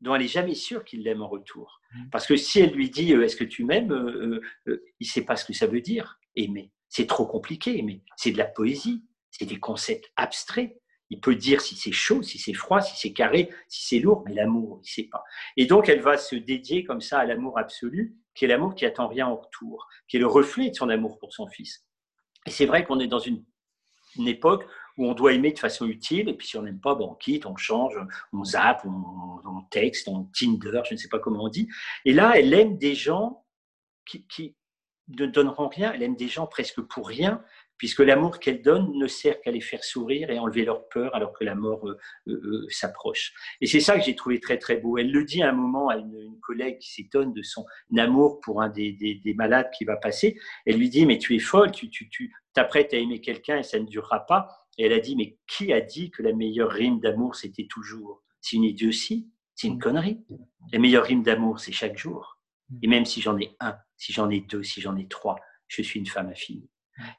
dont 0.00 0.14
elle 0.14 0.22
n'est 0.22 0.28
jamais 0.28 0.54
sûre 0.54 0.82
qu'il 0.84 1.02
l'aime 1.02 1.22
en 1.22 1.28
retour. 1.28 1.80
Parce 2.10 2.26
que 2.26 2.36
si 2.36 2.60
elle 2.60 2.72
lui 2.72 2.90
dit 2.90 3.12
euh, 3.12 3.24
Est-ce 3.24 3.36
que 3.36 3.44
tu 3.44 3.64
m'aimes 3.64 3.92
euh, 3.92 4.40
euh, 4.68 4.84
Il 5.00 5.06
ne 5.06 5.10
sait 5.10 5.24
pas 5.24 5.36
ce 5.36 5.44
que 5.44 5.52
ça 5.52 5.66
veut 5.66 5.80
dire, 5.80 6.18
aimer. 6.34 6.72
C'est 6.88 7.06
trop 7.06 7.26
compliqué, 7.26 7.82
mais 7.82 8.00
c'est 8.16 8.32
de 8.32 8.38
la 8.38 8.44
poésie, 8.44 9.04
c'est 9.30 9.46
des 9.46 9.58
concepts 9.58 10.10
abstraits. 10.16 10.76
Il 11.10 11.20
peut 11.20 11.34
dire 11.36 11.60
si 11.60 11.76
c'est 11.76 11.92
chaud, 11.92 12.22
si 12.22 12.38
c'est 12.38 12.52
froid, 12.52 12.80
si 12.80 12.96
c'est 12.96 13.12
carré, 13.12 13.50
si 13.68 13.86
c'est 13.86 13.98
lourd, 14.00 14.24
mais 14.26 14.34
l'amour, 14.34 14.80
il 14.82 14.86
ne 14.86 14.90
sait 14.90 15.08
pas. 15.10 15.22
Et 15.56 15.66
donc, 15.66 15.88
elle 15.88 16.00
va 16.00 16.16
se 16.16 16.34
dédier 16.34 16.84
comme 16.84 17.00
ça 17.00 17.20
à 17.20 17.24
l'amour 17.24 17.58
absolu, 17.58 18.16
qui 18.34 18.44
est 18.44 18.48
l'amour 18.48 18.74
qui 18.74 18.86
attend 18.86 19.06
rien 19.06 19.28
en 19.28 19.36
retour, 19.36 19.86
qui 20.08 20.16
est 20.16 20.20
le 20.20 20.26
reflet 20.26 20.70
de 20.70 20.74
son 20.74 20.88
amour 20.88 21.18
pour 21.18 21.32
son 21.32 21.46
fils. 21.46 21.86
Et 22.44 22.50
c'est 22.50 22.66
vrai 22.66 22.84
qu'on 22.84 22.98
est 22.98 23.06
dans 23.06 23.20
une 23.20 23.44
époque 24.26 24.66
où 24.96 25.06
on 25.06 25.14
doit 25.14 25.32
aimer 25.32 25.52
de 25.52 25.58
façon 25.58 25.86
utile, 25.86 26.28
et 26.28 26.34
puis 26.34 26.46
si 26.46 26.56
on 26.56 26.62
n'aime 26.62 26.80
pas, 26.80 26.94
bon, 26.94 27.10
on 27.10 27.14
quitte, 27.14 27.46
on 27.46 27.56
change, 27.56 27.94
on 28.32 28.44
zappe, 28.44 28.84
on, 28.84 29.48
on, 29.48 29.62
texte, 29.70 30.08
on 30.08 30.24
Tinder, 30.38 30.82
je 30.88 30.94
ne 30.94 30.98
sais 30.98 31.08
pas 31.08 31.18
comment 31.18 31.44
on 31.44 31.48
dit. 31.48 31.68
Et 32.04 32.12
là, 32.12 32.32
elle 32.36 32.52
aime 32.54 32.78
des 32.78 32.94
gens 32.94 33.44
qui, 34.06 34.56
ne 35.08 35.26
donneront 35.26 35.68
rien, 35.68 35.92
elle 35.92 36.02
aime 36.02 36.16
des 36.16 36.28
gens 36.28 36.46
presque 36.46 36.80
pour 36.80 37.06
rien, 37.08 37.42
puisque 37.78 38.00
l'amour 38.00 38.38
qu'elle 38.38 38.62
donne 38.62 38.92
ne 38.94 39.06
sert 39.06 39.40
qu'à 39.40 39.50
les 39.50 39.60
faire 39.60 39.84
sourire 39.84 40.30
et 40.30 40.38
enlever 40.38 40.64
leur 40.64 40.88
peur 40.88 41.14
alors 41.14 41.32
que 41.32 41.44
la 41.44 41.54
mort 41.54 41.86
euh, 41.86 41.98
euh, 42.28 42.32
euh, 42.32 42.66
s'approche. 42.70 43.32
Et 43.60 43.66
c'est 43.66 43.80
ça 43.80 43.98
que 43.98 44.04
j'ai 44.04 44.16
trouvé 44.16 44.40
très 44.40 44.58
très 44.58 44.78
beau. 44.78 44.98
Elle 44.98 45.12
le 45.12 45.24
dit 45.24 45.42
à 45.42 45.50
un 45.50 45.52
moment 45.52 45.88
à 45.88 45.96
une, 45.96 46.38
collègue 46.40 46.78
qui 46.78 46.92
s'étonne 46.92 47.32
de 47.32 47.42
son 47.42 47.66
amour 47.96 48.40
pour 48.40 48.62
un 48.62 48.68
des, 48.68 48.92
des, 48.92 49.16
des, 49.16 49.34
malades 49.34 49.68
qui 49.76 49.84
va 49.84 49.96
passer. 49.96 50.38
Elle 50.64 50.76
lui 50.76 50.88
dit, 50.88 51.04
mais 51.04 51.18
tu 51.18 51.34
es 51.34 51.40
folle, 51.40 51.72
tu 51.72 51.90
t'apprêtes 52.54 52.88
tu, 52.88 52.96
tu, 52.96 52.96
à 52.96 53.02
aimer 53.02 53.20
quelqu'un 53.20 53.58
et 53.58 53.62
ça 53.64 53.80
ne 53.80 53.84
durera 53.84 54.24
pas. 54.26 54.65
Et 54.78 54.84
elle 54.84 54.92
a 54.92 55.00
dit, 55.00 55.16
mais 55.16 55.38
qui 55.46 55.72
a 55.72 55.80
dit 55.80 56.10
que 56.10 56.22
la 56.22 56.32
meilleure 56.32 56.70
rime 56.70 57.00
d'amour, 57.00 57.34
c'était 57.34 57.66
toujours? 57.66 58.22
C'est 58.40 58.56
une 58.56 58.64
idiotie, 58.64 59.30
c'est 59.54 59.68
une 59.68 59.78
connerie. 59.78 60.24
La 60.72 60.78
meilleure 60.78 61.04
rime 61.04 61.22
d'amour, 61.22 61.60
c'est 61.60 61.72
chaque 61.72 61.96
jour. 61.96 62.38
Et 62.82 62.88
même 62.88 63.04
si 63.04 63.20
j'en 63.20 63.38
ai 63.38 63.56
un, 63.60 63.76
si 63.96 64.12
j'en 64.12 64.28
ai 64.30 64.40
deux, 64.40 64.62
si 64.62 64.80
j'en 64.80 64.96
ai 64.96 65.06
trois, 65.06 65.36
je 65.68 65.82
suis 65.82 65.98
une 65.98 66.06
femme 66.06 66.28
infinie. 66.28 66.68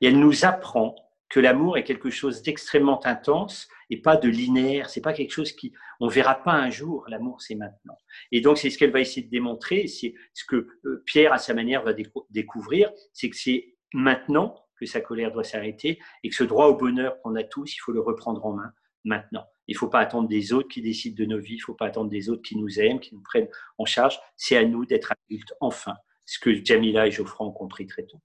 Et 0.01 0.07
elle 0.07 0.19
nous 0.19 0.45
apprend 0.45 0.95
que 1.29 1.39
l'amour 1.39 1.77
est 1.77 1.83
quelque 1.83 2.09
chose 2.09 2.41
d'extrêmement 2.41 3.05
intense 3.05 3.67
et 3.89 4.01
pas 4.01 4.15
de 4.15 4.29
linéaire. 4.29 4.89
C'est 4.89 5.01
pas 5.01 5.13
quelque 5.13 5.31
chose 5.31 5.51
qui, 5.51 5.73
on 5.99 6.07
verra 6.07 6.35
pas 6.35 6.53
un 6.53 6.69
jour. 6.69 7.05
L'amour, 7.09 7.41
c'est 7.41 7.55
maintenant. 7.55 7.97
Et 8.31 8.41
donc, 8.41 8.57
c'est 8.57 8.69
ce 8.69 8.77
qu'elle 8.77 8.91
va 8.91 9.01
essayer 9.01 9.23
de 9.23 9.31
démontrer. 9.31 9.87
C'est 9.87 10.13
ce 10.33 10.45
que 10.45 10.67
euh, 10.85 11.03
Pierre, 11.05 11.33
à 11.33 11.37
sa 11.37 11.53
manière, 11.53 11.83
va 11.83 11.93
découvrir. 12.29 12.91
C'est 13.13 13.29
que 13.29 13.35
c'est 13.35 13.75
maintenant 13.93 14.66
que 14.77 14.85
sa 14.85 15.01
colère 15.01 15.31
doit 15.31 15.43
s'arrêter 15.43 15.99
et 16.23 16.29
que 16.29 16.35
ce 16.35 16.43
droit 16.43 16.67
au 16.67 16.75
bonheur 16.75 17.19
qu'on 17.21 17.35
a 17.35 17.43
tous, 17.43 17.75
il 17.75 17.79
faut 17.79 17.91
le 17.91 18.01
reprendre 18.01 18.45
en 18.45 18.53
main 18.53 18.71
maintenant. 19.03 19.45
Il 19.67 19.73
ne 19.73 19.77
faut 19.77 19.89
pas 19.89 19.99
attendre 19.99 20.27
des 20.27 20.53
autres 20.53 20.69
qui 20.69 20.81
décident 20.81 21.15
de 21.17 21.25
nos 21.25 21.39
vies, 21.39 21.55
il 21.55 21.57
ne 21.57 21.63
faut 21.63 21.73
pas 21.73 21.87
attendre 21.87 22.09
des 22.09 22.29
autres 22.29 22.41
qui 22.41 22.57
nous 22.57 22.79
aiment, 22.79 22.99
qui 22.99 23.15
nous 23.15 23.21
prennent 23.21 23.49
en 23.77 23.85
charge. 23.85 24.19
C'est 24.35 24.57
à 24.57 24.65
nous 24.65 24.85
d'être 24.85 25.13
adultes, 25.25 25.53
enfin, 25.59 25.95
ce 26.25 26.39
que 26.39 26.63
Jamila 26.63 27.07
et 27.07 27.11
Geoffroy 27.11 27.47
ont 27.47 27.51
compris 27.51 27.87
très 27.87 28.03
tôt. 28.03 28.21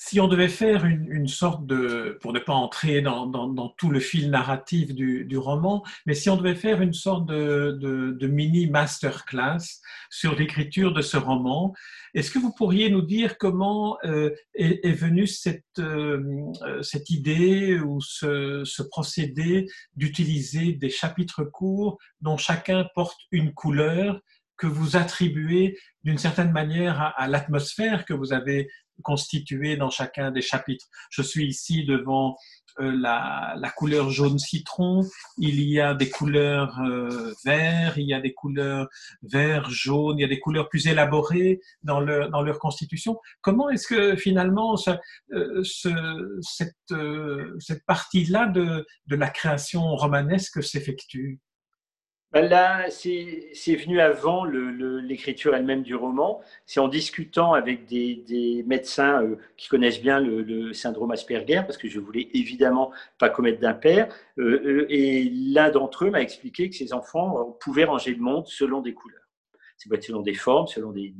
Si 0.00 0.20
on 0.20 0.28
devait 0.28 0.48
faire 0.48 0.84
une, 0.84 1.26
sorte 1.26 1.66
de, 1.66 2.18
pour 2.22 2.32
ne 2.32 2.38
pas 2.38 2.52
entrer 2.52 3.00
dans, 3.00 3.74
tout 3.76 3.90
le 3.90 3.98
fil 3.98 4.30
narratif 4.30 4.94
du, 4.94 5.36
roman, 5.36 5.82
mais 6.06 6.14
si 6.14 6.30
on 6.30 6.36
devait 6.36 6.54
faire 6.54 6.80
une 6.80 6.92
sorte 6.92 7.26
de, 7.26 8.26
mini 8.28 8.68
masterclass 8.68 9.58
sur 10.08 10.36
l'écriture 10.36 10.92
de 10.92 11.02
ce 11.02 11.16
roman, 11.16 11.74
est-ce 12.14 12.30
que 12.30 12.38
vous 12.38 12.52
pourriez 12.52 12.90
nous 12.90 13.02
dire 13.02 13.38
comment 13.38 13.98
euh, 14.04 14.30
est, 14.54 14.92
venue 14.92 15.26
cette, 15.26 15.64
euh, 15.80 16.22
cette 16.80 17.10
idée 17.10 17.80
ou 17.80 18.00
ce 18.00 18.82
procédé 18.82 19.66
d'utiliser 19.96 20.74
des 20.74 20.90
chapitres 20.90 21.42
courts 21.42 21.98
dont 22.20 22.36
chacun 22.36 22.86
porte 22.94 23.18
une 23.32 23.52
couleur 23.52 24.20
que 24.58 24.66
vous 24.66 24.96
attribuez 24.96 25.78
d'une 26.04 26.18
certaine 26.18 26.52
manière 26.52 27.00
à, 27.00 27.08
à 27.08 27.28
l'atmosphère 27.28 28.04
que 28.04 28.14
vous 28.14 28.32
avez 28.32 28.68
constitué 29.02 29.76
dans 29.76 29.90
chacun 29.90 30.30
des 30.30 30.42
chapitres. 30.42 30.86
Je 31.10 31.22
suis 31.22 31.46
ici 31.46 31.84
devant 31.84 32.36
euh, 32.80 32.92
la, 32.96 33.54
la, 33.56 33.70
couleur 33.70 34.10
jaune 34.10 34.38
citron, 34.38 35.00
il 35.38 35.60
y 35.60 35.80
a 35.80 35.94
des 35.94 36.10
couleurs 36.10 36.78
euh, 36.86 37.32
il 37.46 38.04
y 38.04 38.14
a 38.14 38.20
des 38.20 38.34
couleurs 38.34 38.88
vert, 39.22 39.68
jaune, 39.70 40.18
il 40.18 40.22
y 40.22 40.24
a 40.24 40.28
des 40.28 40.38
couleurs 40.38 40.68
plus 40.68 40.86
élaborées 40.86 41.60
dans 41.82 42.00
leur, 42.00 42.30
dans 42.30 42.42
leur 42.42 42.58
constitution. 42.58 43.18
Comment 43.40 43.68
est-ce 43.70 43.86
que 43.88 44.16
finalement 44.16 44.76
ce, 44.76 44.90
euh, 45.32 45.62
ce, 45.64 46.38
cette, 46.40 46.74
euh, 46.92 47.56
cette 47.58 47.84
partie-là 47.84 48.46
de, 48.46 48.86
de 49.06 49.16
la 49.16 49.28
création 49.28 49.96
romanesque 49.96 50.62
s'effectue? 50.62 51.40
Là, 52.32 52.86
c'est 52.90 53.76
venu 53.76 54.00
avant 54.00 54.44
l'écriture 54.44 55.54
elle-même 55.54 55.82
du 55.82 55.94
roman. 55.94 56.40
C'est 56.66 56.80
en 56.80 56.88
discutant 56.88 57.54
avec 57.54 57.86
des, 57.86 58.16
des 58.16 58.64
médecins 58.66 59.22
euh, 59.22 59.36
qui 59.56 59.68
connaissent 59.68 60.00
bien 60.00 60.20
le, 60.20 60.72
syndrome 60.72 61.10
Asperger, 61.10 61.62
parce 61.62 61.78
que 61.78 61.88
je 61.88 61.98
voulais 62.00 62.28
évidemment 62.34 62.92
pas 63.18 63.30
commettre 63.30 63.60
d'impair. 63.60 64.08
Euh, 64.38 64.60
euh, 64.64 64.86
et 64.90 65.30
l'un 65.30 65.70
d'entre 65.70 66.04
eux 66.04 66.10
m'a 66.10 66.20
expliqué 66.20 66.68
que 66.68 66.76
ces 66.76 66.92
enfants 66.92 67.56
pouvaient 67.60 67.84
ranger 67.84 68.14
le 68.14 68.20
monde 68.20 68.46
selon 68.46 68.80
des 68.80 68.94
couleurs. 68.94 69.22
C'est 69.78 69.88
peut 69.88 70.00
selon 70.00 70.22
des 70.22 70.34
formes, 70.34 70.66
selon 70.66 70.90
des, 70.90 71.14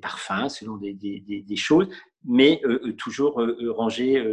parfums, 0.00 0.48
selon 0.48 0.78
des, 0.78 1.56
choses, 1.56 1.88
mais 2.24 2.60
euh, 2.64 2.92
toujours 2.94 3.38
rangés 3.76 4.24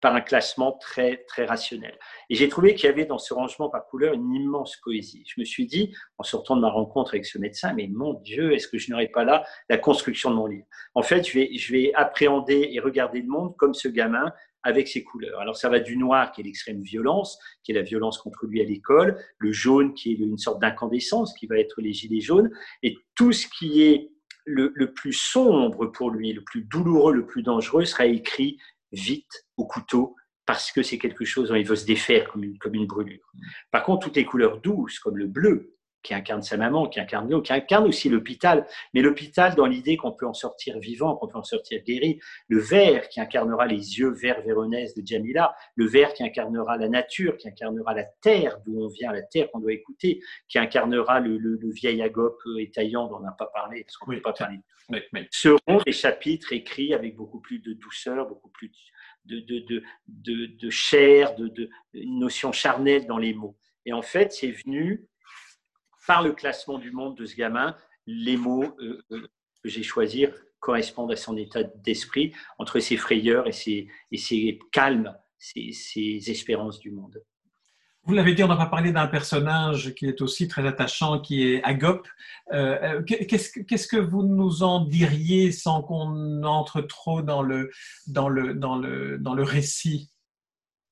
par 0.00 0.14
un 0.14 0.20
classement 0.20 0.72
très, 0.72 1.24
très 1.28 1.46
rationnel. 1.46 1.98
Et 2.28 2.34
j'ai 2.34 2.48
trouvé 2.48 2.74
qu'il 2.74 2.86
y 2.86 2.92
avait 2.92 3.06
dans 3.06 3.18
ce 3.18 3.32
rangement 3.32 3.70
par 3.70 3.86
couleur 3.86 4.14
une 4.14 4.32
immense 4.34 4.76
poésie. 4.82 5.24
Je 5.26 5.40
me 5.40 5.44
suis 5.44 5.66
dit, 5.66 5.94
en 6.18 6.22
sortant 6.22 6.56
de 6.56 6.60
ma 6.60 6.70
rencontre 6.70 7.14
avec 7.14 7.26
ce 7.26 7.38
médecin, 7.38 7.72
mais 7.72 7.88
mon 7.88 8.14
Dieu, 8.14 8.52
est-ce 8.52 8.68
que 8.68 8.78
je 8.78 8.90
n'aurais 8.90 9.08
pas 9.08 9.24
là 9.24 9.44
la 9.68 9.78
construction 9.78 10.30
de 10.30 10.36
mon 10.36 10.46
livre? 10.46 10.66
En 10.94 11.02
fait, 11.02 11.26
je 11.26 11.72
vais, 11.72 11.92
appréhender 11.94 12.68
et 12.72 12.80
regarder 12.80 13.20
le 13.20 13.28
monde 13.28 13.56
comme 13.56 13.74
ce 13.74 13.88
gamin 13.88 14.32
avec 14.62 14.88
ses 14.88 15.04
couleurs. 15.04 15.40
Alors 15.40 15.56
ça 15.56 15.68
va 15.68 15.78
du 15.78 15.96
noir 15.96 16.32
qui 16.32 16.40
est 16.40 16.44
l'extrême 16.44 16.82
violence, 16.82 17.38
qui 17.62 17.72
est 17.72 17.74
la 17.74 17.82
violence 17.82 18.18
contre 18.18 18.46
lui 18.46 18.60
à 18.60 18.64
l'école, 18.64 19.16
le 19.38 19.52
jaune 19.52 19.94
qui 19.94 20.12
est 20.12 20.16
une 20.16 20.38
sorte 20.38 20.60
d'incandescence 20.60 21.32
qui 21.34 21.46
va 21.46 21.58
être 21.58 21.80
les 21.80 21.92
gilets 21.92 22.20
jaunes, 22.20 22.50
et 22.82 22.96
tout 23.14 23.32
ce 23.32 23.46
qui 23.46 23.82
est 23.82 24.10
le, 24.46 24.92
plus 24.92 25.12
sombre 25.12 25.86
pour 25.86 26.10
lui, 26.10 26.32
le 26.32 26.42
plus 26.42 26.62
douloureux, 26.62 27.12
le 27.12 27.26
plus 27.26 27.42
dangereux 27.42 27.84
sera 27.84 28.06
écrit 28.06 28.58
vite 28.92 29.46
au 29.56 29.66
couteau 29.66 30.16
parce 30.44 30.70
que 30.70 30.82
c'est 30.82 30.98
quelque 30.98 31.24
chose 31.24 31.48
dont 31.48 31.56
il 31.56 31.66
veut 31.66 31.76
se 31.76 31.84
défaire 31.84 32.30
comme 32.30 32.44
une, 32.44 32.58
comme 32.58 32.74
une 32.74 32.86
brûlure. 32.86 33.32
Par 33.70 33.82
contre, 33.82 34.06
toutes 34.06 34.16
les 34.16 34.24
couleurs 34.24 34.60
douces, 34.60 35.00
comme 35.00 35.18
le 35.18 35.26
bleu, 35.26 35.75
qui 36.06 36.14
incarne 36.14 36.42
sa 36.42 36.56
maman, 36.56 36.88
qui 36.88 37.00
incarne 37.00 37.28
l'eau, 37.28 37.42
qui 37.42 37.52
incarne 37.52 37.88
aussi 37.88 38.08
l'hôpital, 38.08 38.64
mais 38.94 39.02
l'hôpital 39.02 39.56
dans 39.56 39.66
l'idée 39.66 39.96
qu'on 39.96 40.12
peut 40.12 40.26
en 40.26 40.34
sortir 40.34 40.78
vivant, 40.78 41.16
qu'on 41.16 41.26
peut 41.26 41.38
en 41.38 41.42
sortir 41.42 41.82
guéri, 41.82 42.20
le 42.48 42.60
vert 42.60 43.08
qui 43.08 43.20
incarnera 43.20 43.66
les 43.66 43.98
yeux 43.98 44.10
verts 44.10 44.40
véronèses 44.42 44.94
de 44.94 45.04
Jamila, 45.04 45.54
le 45.74 45.86
vert 45.86 46.14
qui 46.14 46.22
incarnera 46.22 46.76
la 46.76 46.88
nature, 46.88 47.36
qui 47.36 47.48
incarnera 47.48 47.92
la 47.92 48.04
terre 48.04 48.58
d'où 48.64 48.80
on 48.80 48.86
vient, 48.86 49.12
la 49.12 49.22
terre 49.22 49.50
qu'on 49.50 49.58
doit 49.58 49.72
écouter, 49.72 50.20
qui 50.48 50.58
incarnera 50.58 51.18
le, 51.18 51.58
vieil 51.72 52.00
agape 52.00 52.34
étaillant 52.58 53.08
dont 53.08 53.16
on 53.16 53.20
n'a 53.20 53.34
pas 53.36 53.50
parlé, 53.52 53.82
parce 53.82 53.96
qu'on 53.96 54.12
ne 54.12 54.16
peut 54.16 54.22
pas 54.22 54.32
parler. 54.32 54.60
Seront 55.32 55.80
des 55.84 55.92
chapitres 55.92 56.52
écrits 56.52 56.94
avec 56.94 57.16
beaucoup 57.16 57.40
plus 57.40 57.58
de 57.58 57.72
douceur, 57.72 58.28
beaucoup 58.28 58.50
plus 58.50 58.70
de, 59.24 59.40
de, 59.40 59.82
de, 60.06 60.46
de 60.46 60.70
chair, 60.70 61.34
de, 61.34 61.48
de 61.48 61.68
notion 61.94 62.52
charnelle 62.52 63.06
dans 63.06 63.18
les 63.18 63.34
mots. 63.34 63.56
Et 63.84 63.92
en 63.92 64.02
fait, 64.02 64.32
c'est 64.32 64.52
venu 64.52 65.08
par 66.06 66.22
le 66.22 66.32
classement 66.32 66.78
du 66.78 66.90
monde 66.90 67.16
de 67.16 67.26
ce 67.26 67.36
gamin, 67.36 67.76
les 68.06 68.36
mots 68.36 68.76
euh, 68.80 69.02
euh, 69.12 69.28
que 69.62 69.68
j'ai 69.68 69.82
choisis 69.82 70.28
correspondent 70.60 71.12
à 71.12 71.16
son 71.16 71.36
état 71.36 71.62
d'esprit, 71.62 72.32
entre 72.58 72.80
ses 72.80 72.96
frayeurs 72.96 73.46
et 73.46 73.52
ses, 73.52 74.58
calmes, 74.72 75.14
ses, 75.38 76.30
espérances 76.30 76.80
du 76.80 76.90
monde. 76.90 77.22
Vous 78.04 78.14
l'avez 78.14 78.34
dit, 78.34 78.44
on 78.44 78.48
n'a 78.48 78.56
pas 78.56 78.66
parlé 78.66 78.92
d'un 78.92 79.08
personnage 79.08 79.94
qui 79.94 80.06
est 80.06 80.20
aussi 80.22 80.46
très 80.46 80.66
attachant, 80.66 81.20
qui 81.20 81.42
est 81.42 81.62
Agop. 81.64 82.06
Euh, 82.52 83.02
qu'est-ce, 83.02 83.88
que 83.88 83.96
vous 83.96 84.22
nous 84.22 84.62
en 84.62 84.84
diriez 84.84 85.50
sans 85.50 85.82
qu'on 85.82 86.44
entre 86.44 86.80
trop 86.80 87.20
dans 87.22 87.42
le 87.42 87.70
récit? 89.42 90.10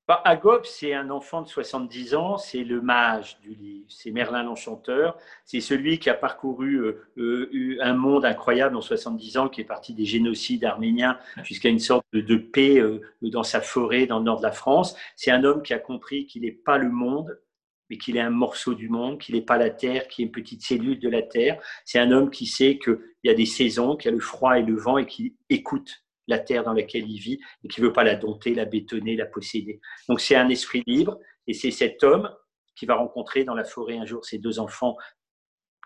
Bah, 0.06 0.20
Agop, 0.26 0.64
c'est 0.64 0.92
un 0.92 1.08
enfant 1.08 1.40
de 1.40 1.48
70 1.48 2.14
ans, 2.14 2.36
c'est 2.36 2.62
le 2.62 2.82
mage 2.82 3.40
du 3.40 3.54
livre, 3.54 3.86
c'est 3.88 4.10
Merlin 4.10 4.42
l'Enchanteur, 4.42 5.16
c'est 5.46 5.62
celui 5.62 5.98
qui 5.98 6.10
a 6.10 6.14
parcouru 6.14 6.74
euh, 6.74 7.08
euh, 7.16 7.78
un 7.80 7.94
monde 7.94 8.26
incroyable 8.26 8.76
en 8.76 8.82
70 8.82 9.38
ans, 9.38 9.48
qui 9.48 9.62
est 9.62 9.64
parti 9.64 9.94
des 9.94 10.04
génocides 10.04 10.64
arméniens 10.64 11.18
jusqu'à 11.42 11.70
une 11.70 11.78
sorte 11.78 12.04
de, 12.12 12.36
paix 12.36 12.78
euh, 12.78 13.00
dans 13.22 13.42
sa 13.42 13.62
forêt 13.62 14.06
dans 14.06 14.18
le 14.18 14.24
nord 14.24 14.38
de 14.38 14.42
la 14.42 14.52
France. 14.52 14.94
C'est 15.16 15.30
un 15.30 15.42
homme 15.42 15.62
qui 15.62 15.72
a 15.72 15.78
compris 15.78 16.26
qu'il 16.26 16.42
n'est 16.42 16.52
pas 16.52 16.76
le 16.76 16.90
monde, 16.90 17.40
mais 17.88 17.96
qu'il 17.96 18.18
est 18.18 18.20
un 18.20 18.30
morceau 18.30 18.74
du 18.74 18.90
monde, 18.90 19.18
qu'il 19.18 19.34
n'est 19.34 19.42
pas 19.42 19.56
la 19.56 19.70
Terre, 19.70 20.08
qu'il 20.08 20.24
est 20.24 20.26
une 20.26 20.32
petite 20.32 20.62
cellule 20.62 20.98
de 20.98 21.08
la 21.08 21.22
Terre. 21.22 21.58
C'est 21.86 21.98
un 21.98 22.12
homme 22.12 22.30
qui 22.30 22.46
sait 22.46 22.78
qu'il 22.78 22.98
y 23.24 23.30
a 23.30 23.34
des 23.34 23.46
saisons, 23.46 23.96
qu'il 23.96 24.10
y 24.10 24.12
a 24.12 24.16
le 24.16 24.20
froid 24.20 24.58
et 24.58 24.62
le 24.62 24.76
vent 24.76 24.98
et 24.98 25.06
qui 25.06 25.36
écoute 25.48 26.03
la 26.26 26.38
terre 26.38 26.64
dans 26.64 26.72
laquelle 26.72 27.08
il 27.08 27.18
vit 27.18 27.40
et 27.62 27.68
qui 27.68 27.80
ne 27.80 27.86
veut 27.86 27.92
pas 27.92 28.04
la 28.04 28.16
dompter, 28.16 28.54
la 28.54 28.64
bétonner, 28.64 29.16
la 29.16 29.26
posséder. 29.26 29.80
Donc 30.08 30.20
c'est 30.20 30.36
un 30.36 30.48
esprit 30.48 30.82
libre 30.86 31.18
et 31.46 31.54
c'est 31.54 31.70
cet 31.70 32.02
homme 32.02 32.30
qui 32.74 32.86
va 32.86 32.96
rencontrer 32.96 33.44
dans 33.44 33.54
la 33.54 33.64
forêt 33.64 33.98
un 33.98 34.06
jour 34.06 34.24
ces 34.24 34.38
deux 34.38 34.58
enfants 34.58 34.96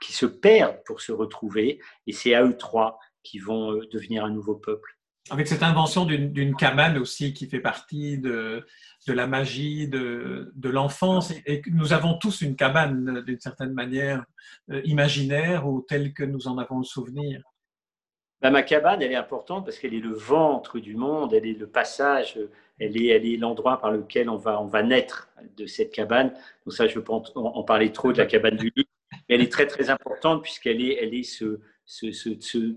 qui 0.01 0.13
se 0.13 0.27
perdent 0.27 0.81
pour 0.85 1.01
se 1.01 1.13
retrouver 1.13 1.81
et 2.07 2.13
c'est 2.13 2.35
à 2.35 2.45
eux 2.45 2.57
trois 2.57 2.99
qui 3.23 3.39
vont 3.39 3.73
euh, 3.73 3.87
devenir 3.93 4.25
un 4.25 4.31
nouveau 4.31 4.55
peuple. 4.55 4.95
Avec 5.31 5.47
cette 5.47 5.63
invention 5.63 6.07
d'une 6.07 6.57
cabane 6.57 6.97
aussi 6.97 7.35
qui 7.35 7.47
fait 7.49 7.61
partie 7.61 8.17
de, 8.17 8.65
de 9.07 9.13
la 9.13 9.27
magie 9.27 9.87
de, 9.87 10.51
de 10.55 10.69
l'enfance. 10.71 11.35
Et, 11.45 11.61
nous 11.71 11.93
avons 11.93 12.17
tous 12.17 12.41
une 12.41 12.57
cabane 12.57 13.23
d'une 13.27 13.39
certaine 13.39 13.75
manière 13.75 14.25
euh, 14.71 14.81
imaginaire 14.85 15.69
ou 15.69 15.85
telle 15.87 16.15
que 16.15 16.23
nous 16.23 16.49
en 16.49 16.57
avons 16.57 16.79
le 16.79 16.85
souvenir. 16.85 17.43
Bah, 18.41 18.51
ma 18.51 18.63
cabane, 18.63 19.03
elle 19.03 19.13
est 19.13 19.17
importante 19.17 19.65
parce 19.65 19.79
qu'elle 19.79 19.95
est 19.95 20.01
le 20.01 20.13
ventre 20.13 20.79
du 20.79 20.95
monde, 20.95 21.35
elle 21.35 21.47
est 21.47 21.59
le 21.59 21.67
passage, 21.67 22.39
elle 22.79 22.97
est, 22.97 23.07
elle 23.09 23.27
est 23.27 23.37
l'endroit 23.37 23.81
par 23.81 23.91
lequel 23.91 24.31
on 24.31 24.37
va, 24.37 24.61
on 24.61 24.67
va 24.67 24.83
naître 24.83 25.29
de 25.57 25.67
cette 25.67 25.93
cabane. 25.93 26.33
Donc 26.65 26.75
ça, 26.75 26.87
je 26.87 27.01
peux 27.01 27.13
en, 27.13 27.23
en 27.35 27.63
parler 27.65 27.93
trop 27.93 28.13
de 28.13 28.19
la 28.19 28.27
cabane 28.27 28.57
du 28.57 28.73
lit. 28.77 28.89
Mais 29.29 29.35
elle 29.35 29.41
est 29.43 29.53
très, 29.53 29.67
très 29.67 29.91
importante 29.91 30.43
puisqu'elle 30.43 30.81
est, 30.81 31.03
elle 31.03 31.15
est 31.15 31.25
ce, 31.25 31.61
ce, 31.85 32.13
ce, 32.13 32.77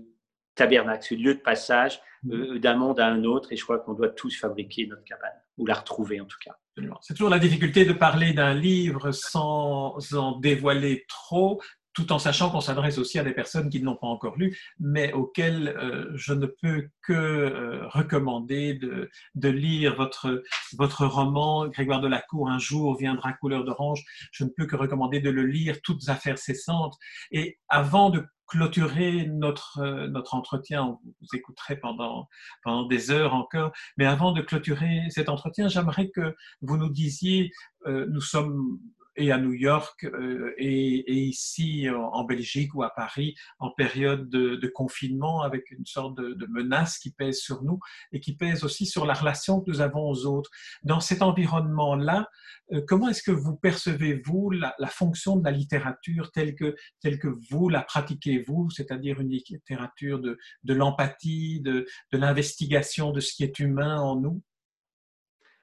tabernacle, 0.54 1.06
ce 1.08 1.14
lieu 1.14 1.34
de 1.34 1.40
passage 1.40 2.00
euh, 2.30 2.58
d'un 2.58 2.76
monde 2.76 3.00
à 3.00 3.06
un 3.06 3.24
autre. 3.24 3.52
Et 3.52 3.56
je 3.56 3.64
crois 3.64 3.78
qu'on 3.78 3.94
doit 3.94 4.08
tous 4.08 4.38
fabriquer 4.38 4.86
notre 4.86 5.04
cabane, 5.04 5.32
ou 5.58 5.66
la 5.66 5.74
retrouver 5.74 6.20
en 6.20 6.26
tout 6.26 6.38
cas. 6.44 6.56
C'est 7.02 7.14
toujours 7.14 7.30
la 7.30 7.38
difficulté 7.38 7.84
de 7.84 7.92
parler 7.92 8.32
d'un 8.32 8.54
livre 8.54 9.12
sans 9.12 9.96
en 10.14 10.38
dévoiler 10.38 11.04
trop, 11.06 11.60
tout 11.94 12.12
en 12.12 12.18
sachant 12.18 12.50
qu'on 12.50 12.60
s'adresse 12.60 12.98
aussi 12.98 13.18
à 13.18 13.24
des 13.24 13.32
personnes 13.32 13.68
qui 13.68 13.80
ne 13.80 13.84
l'ont 13.86 13.96
pas 13.96 14.06
encore 14.06 14.36
lu, 14.36 14.58
mais 14.78 15.12
auxquelles 15.12 15.68
euh, 15.68 16.10
je 16.14 16.32
ne 16.32 16.46
peux 16.46 16.88
que 17.02 17.12
euh, 17.12 17.86
recommander 17.88 18.74
de, 18.74 19.10
de, 19.34 19.48
lire 19.48 19.94
votre, 19.96 20.42
votre 20.76 21.06
roman, 21.06 21.68
Grégoire 21.68 22.00
de 22.00 22.08
la 22.08 22.22
Cour, 22.22 22.48
Un 22.48 22.58
jour 22.58 22.96
viendra 22.96 23.32
couleur 23.34 23.64
d'orange. 23.64 24.04
Je 24.32 24.44
ne 24.44 24.50
peux 24.50 24.66
que 24.66 24.76
recommander 24.76 25.20
de 25.20 25.30
le 25.30 25.44
lire, 25.44 25.80
toutes 25.82 26.08
affaires 26.08 26.38
cessantes. 26.38 26.96
Et 27.30 27.58
avant 27.68 28.10
de 28.10 28.24
clôturer 28.46 29.26
notre, 29.26 29.78
euh, 29.80 30.08
notre 30.08 30.34
entretien, 30.34 30.84
on 30.84 30.98
vous 31.02 31.28
écouterait 31.34 31.76
pendant, 31.76 32.28
pendant 32.62 32.86
des 32.86 33.10
heures 33.10 33.34
encore, 33.34 33.72
mais 33.96 34.06
avant 34.06 34.32
de 34.32 34.40
clôturer 34.40 35.02
cet 35.10 35.28
entretien, 35.28 35.68
j'aimerais 35.68 36.10
que 36.10 36.34
vous 36.60 36.76
nous 36.76 36.90
disiez, 36.90 37.50
nous 37.86 38.20
sommes 38.20 38.78
et 39.16 39.32
à 39.32 39.38
New 39.38 39.52
York 39.52 40.04
euh, 40.04 40.52
et, 40.56 41.12
ici 41.12 41.88
en 41.90 42.24
Belgique 42.24 42.74
ou 42.74 42.82
à 42.82 42.90
Paris 42.90 43.34
en 43.58 43.70
période 43.70 44.28
de, 44.28 44.66
confinement 44.74 45.42
avec 45.42 45.70
une 45.70 45.84
sorte 45.84 46.16
de, 46.16 46.46
menace 46.46 46.98
qui 46.98 47.10
pèse 47.10 47.38
sur 47.38 47.62
nous 47.62 47.78
et 48.12 48.20
qui 48.20 48.36
pèse 48.36 48.64
aussi 48.64 48.86
sur 48.86 49.06
la 49.06 49.14
relation 49.14 49.60
que 49.60 49.70
nous 49.70 49.80
avons 49.80 50.08
aux 50.08 50.26
autres. 50.26 50.50
Dans 50.82 51.00
cet 51.00 51.22
environnement-là, 51.22 52.28
euh, 52.72 52.82
comment 52.86 53.08
est-ce 53.08 53.22
que 53.22 53.30
vous 53.30 53.56
percevez-vous 53.56 54.50
la, 54.50 54.74
fonction 54.88 55.36
de 55.36 55.44
la 55.44 55.50
littérature 55.50 56.30
telle 56.32 56.54
que, 56.54 56.74
telle 57.00 57.18
que 57.18 57.28
vous 57.50 57.68
la 57.68 57.82
pratiquez-vous, 57.82 58.70
c'est-à-dire 58.70 59.20
une 59.20 59.30
littérature 59.30 60.20
de, 60.20 60.38
de 60.64 60.74
l'empathie, 60.74 61.60
de, 61.60 61.86
de 62.12 62.18
l'investigation 62.18 63.10
de 63.12 63.20
ce 63.20 63.34
qui 63.34 63.44
est 63.44 63.58
humain 63.58 64.00
en 64.00 64.16
nous? 64.16 64.42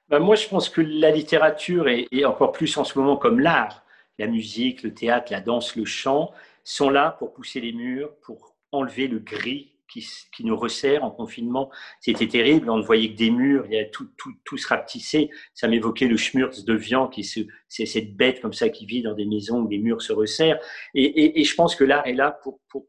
Ben, 0.09 0.19
moi, 0.19 0.35
je 0.35 0.47
pense 0.47 0.69
que 0.69 0.81
la 0.81 1.11
littérature, 1.11 1.87
et, 1.87 2.07
encore 2.25 2.51
plus 2.51 2.75
en 2.77 2.83
ce 2.83 2.97
moment 2.97 3.17
comme 3.17 3.39
l'art, 3.39 3.83
la 4.17 4.27
musique, 4.27 4.83
le 4.83 4.93
théâtre, 4.93 5.31
la 5.31 5.41
danse, 5.41 5.75
le 5.75 5.85
chant, 5.85 6.31
sont 6.63 6.89
là 6.89 7.15
pour 7.19 7.33
pousser 7.33 7.61
les 7.61 7.73
murs, 7.73 8.11
pour 8.21 8.55
enlever 8.71 9.07
le 9.07 9.19
gris 9.19 9.71
qui, 9.87 10.05
nous 10.43 10.55
resserre 10.55 11.03
en 11.03 11.09
confinement. 11.09 11.71
C'était 11.99 12.27
terrible, 12.27 12.69
on 12.69 12.77
ne 12.77 12.83
voyait 12.83 13.11
que 13.11 13.17
des 13.17 13.31
murs, 13.31 13.65
il 13.67 13.73
y 13.73 13.79
a 13.79 13.85
tout, 13.85 14.07
tout, 14.17 14.31
tout 14.43 14.57
se 14.57 14.67
rapetissait. 14.67 15.29
Ça 15.53 15.67
m'évoquait 15.67 16.07
le 16.07 16.17
schmurz 16.17 16.63
de 16.63 16.73
Vian, 16.73 17.07
qui 17.07 17.23
c'est 17.23 17.85
cette 17.85 18.15
bête 18.15 18.41
comme 18.41 18.53
ça 18.53 18.69
qui 18.69 18.85
vit 18.85 19.01
dans 19.01 19.13
des 19.13 19.25
maisons 19.25 19.61
où 19.61 19.67
les 19.67 19.79
murs 19.79 20.01
se 20.01 20.13
resserrent. 20.13 20.59
Et, 20.93 21.39
et, 21.39 21.43
je 21.43 21.55
pense 21.55 21.75
que 21.75 21.83
l'art 21.83 22.05
est 22.05 22.13
là 22.13 22.39
pour, 22.43 22.59
pour 22.69 22.85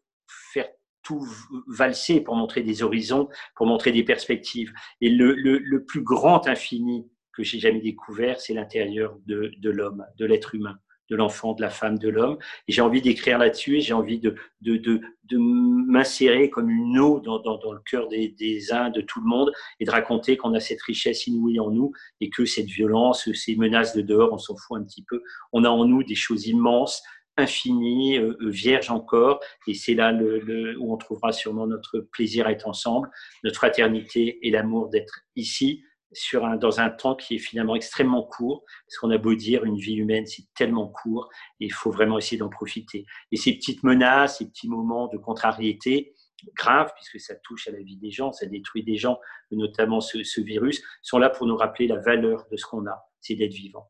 valser 1.67 2.21
pour 2.21 2.37
montrer 2.37 2.63
des 2.63 2.83
horizons, 2.83 3.29
pour 3.55 3.67
montrer 3.67 3.93
des 3.93 4.05
perspectives. 4.05 4.73
Et 5.01 5.11
le, 5.11 5.35
le, 5.35 5.85
plus 5.85 6.03
grand 6.03 6.47
infini 6.47 7.09
que 7.33 7.43
j'ai 7.43 7.59
jamais 7.59 7.81
découvert, 7.81 8.41
c'est 8.41 8.55
l'intérieur 8.55 9.17
de, 9.27 9.71
l'homme, 9.71 10.05
de 10.19 10.27
l'être 10.27 10.55
humain, 10.55 10.77
de 11.09 11.17
l'enfant, 11.17 11.55
de 11.55 11.63
la 11.63 11.71
femme, 11.71 11.99
de 11.99 12.09
l'homme. 12.09 12.39
Et 12.69 12.73
j'ai 12.73 12.83
envie 12.83 13.03
d'écrire 13.03 13.39
là-dessus 13.39 13.77
et 13.77 13.81
j'ai 13.81 13.93
envie 13.93 14.19
de, 14.19 14.35
de, 14.61 14.77
de, 14.77 15.01
de 15.25 15.39
m'insérer 15.39 16.51
comme 16.51 16.71
une 16.71 16.99
eau 16.99 17.21
dans, 17.21 17.39
dans, 17.39 17.59
dans 17.59 17.73
le 17.73 17.81
cœur 17.81 18.09
des, 18.09 18.29
des, 18.29 18.73
uns, 18.73 18.91
de 18.91 19.01
tout 19.01 19.21
le 19.21 19.27
monde, 19.27 19.53
et 19.79 19.85
de 19.85 19.91
raconter 19.91 20.37
qu'on 20.37 20.55
a 20.55 20.61
cette 20.61 20.83
richesse 20.83 21.27
inouïe 21.27 21.61
en 21.61 21.71
nous 21.71 21.93
et 22.21 22.31
que 22.31 22.45
cette 22.45 22.67
violence, 22.67 23.31
ces 23.33 23.57
menaces 23.57 23.95
de 23.95 24.03
dehors, 24.03 24.33
on 24.33 24.39
s'en 24.39 24.57
fout 24.57 24.79
un 24.79 24.85
petit 24.85 25.05
peu. 25.05 25.23
On 25.53 25.65
a 25.65 25.69
en 25.69 25.85
nous 25.85 26.03
des 26.03 26.15
choses 26.15 26.47
immenses, 26.47 27.03
infini, 27.41 28.19
euh, 28.19 28.37
euh, 28.41 28.51
vierge 28.51 28.91
encore, 28.91 29.41
et 29.67 29.75
c'est 29.75 29.95
là 29.95 30.13
le, 30.13 30.79
où 30.79 30.93
on 30.93 30.97
trouvera 30.97 31.33
sûrement 31.33 31.67
notre 31.67 32.01
plaisir 32.01 32.47
à 32.47 32.53
être 32.53 32.69
ensemble, 32.69 33.11
notre 33.45 33.57
fraternité 33.57 34.39
et 34.47 34.51
l'amour 34.51 34.89
d'être 34.89 35.21
ici, 35.37 35.83
sur 36.13 36.45
un, 36.45 36.57
dans 36.57 36.81
un 36.81 36.91
temps 36.91 37.15
qui 37.15 37.37
est 37.37 37.39
finalement 37.39 37.77
extrêmement 37.77 38.23
court, 38.23 38.65
parce 38.87 38.99
qu'on 38.99 39.11
a 39.11 39.19
beau 39.19 39.35
dire 39.35 39.65
une 39.65 39.77
vie 39.77 39.95
humaine 39.95 40.27
c'est 40.27 40.45
tellement 40.55 40.89
court, 40.89 41.29
il 41.61 41.73
faut 41.73 41.91
vraiment 41.91 42.19
essayer 42.19 42.39
d'en 42.39 42.49
profiter. 42.49 43.07
Et 43.31 43.37
ces 43.37 43.55
petites 43.55 43.85
menaces, 43.85 44.39
ces 44.39 44.49
petits 44.49 44.69
moments 44.69 45.09
de 45.09 45.19
contrariété, 45.19 46.15
graves, 46.57 46.91
puisque 46.97 47.21
ça 47.21 47.35
touche 47.45 47.69
à 47.69 47.73
la 47.73 47.83
vie 47.83 47.97
des 47.97 48.11
gens, 48.11 48.33
ça 48.33 48.47
détruit 48.47 48.83
des 48.83 48.97
gens, 48.97 49.21
notamment 49.51 50.01
ce 50.01 50.41
virus, 50.41 50.83
sont 51.03 51.19
là 51.19 51.31
pour 51.31 51.47
nous 51.47 51.57
rappeler 51.57 51.87
la 51.87 52.01
valeur 52.01 52.47
de 52.51 52.57
ce 52.57 52.65
qu'on 52.65 52.87
a, 52.87 53.05
c'est 53.21 53.35
d'être 53.35 53.53
vivant. 53.53 53.89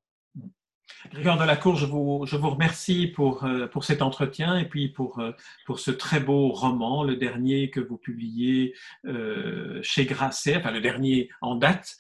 Grégoire 1.12 1.38
Delacour, 1.38 1.76
je 1.76 1.87
vous, 1.87 2.24
je 2.26 2.37
vous 2.37 2.50
remercie 2.50 3.07
pour, 3.07 3.44
euh, 3.44 3.66
pour 3.66 3.85
cet 3.85 4.03
entretien 4.03 4.59
et 4.59 4.68
puis 4.68 4.88
pour, 4.88 5.18
euh, 5.18 5.33
pour 5.66 5.81
ce 5.81 5.90
très 5.90 6.20
beau 6.20 6.50
roman, 6.50 7.05
le 7.05 7.16
dernier 7.16 7.70
que 7.70 7.81
vous 7.81 7.96
publiez 7.96 8.74
euh, 9.07 9.81
chez 9.83 10.05
Grasset, 10.05 10.59
enfin 10.59 10.70
le 10.70 10.81
dernier 10.81 11.31
en 11.40 11.57
date, 11.57 11.96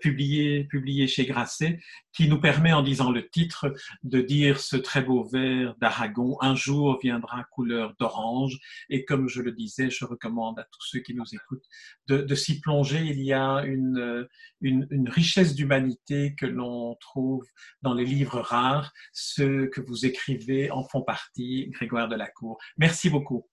publié, 0.00 0.64
publié 0.64 1.06
chez 1.06 1.24
Grasset, 1.24 1.78
qui 2.12 2.28
nous 2.28 2.40
permet, 2.40 2.72
en 2.72 2.82
disant 2.82 3.10
le 3.10 3.28
titre, 3.28 3.72
de 4.02 4.20
dire 4.20 4.60
ce 4.60 4.76
très 4.76 5.02
beau 5.02 5.24
vers 5.24 5.74
d'Aragon, 5.76 6.36
un 6.40 6.54
jour 6.54 6.98
viendra 7.02 7.44
couleur 7.44 7.94
d'orange. 7.98 8.58
Et 8.90 9.04
comme 9.04 9.28
je 9.28 9.40
le 9.40 9.52
disais, 9.52 9.88
je 9.88 10.04
recommande 10.04 10.58
à 10.58 10.64
tous 10.64 10.86
ceux 10.86 11.00
qui 11.00 11.14
nous 11.14 11.24
écoutent 11.32 11.64
de, 12.08 12.34
s'y 12.34 12.60
plonger. 12.60 13.00
Il 13.00 13.22
y 13.22 13.32
a 13.32 13.62
une, 13.64 14.28
une, 14.60 14.86
une 14.90 15.08
richesse 15.08 15.54
d'humanité 15.54 16.34
que 16.34 16.46
l'on 16.46 16.96
trouve 16.96 17.46
dans 17.82 17.94
les 17.94 18.04
livres 18.04 18.21
rares. 18.24 18.92
Ceux 19.12 19.66
que 19.68 19.80
vous 19.80 20.06
écrivez 20.06 20.70
en 20.70 20.84
font 20.84 21.02
partie, 21.02 21.70
Grégoire 21.70 22.08
Delacour. 22.08 22.58
Merci 22.76 23.10
beaucoup. 23.10 23.48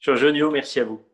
Georges 0.00 0.26
merci 0.52 0.80
à 0.80 0.84
vous. 0.84 1.04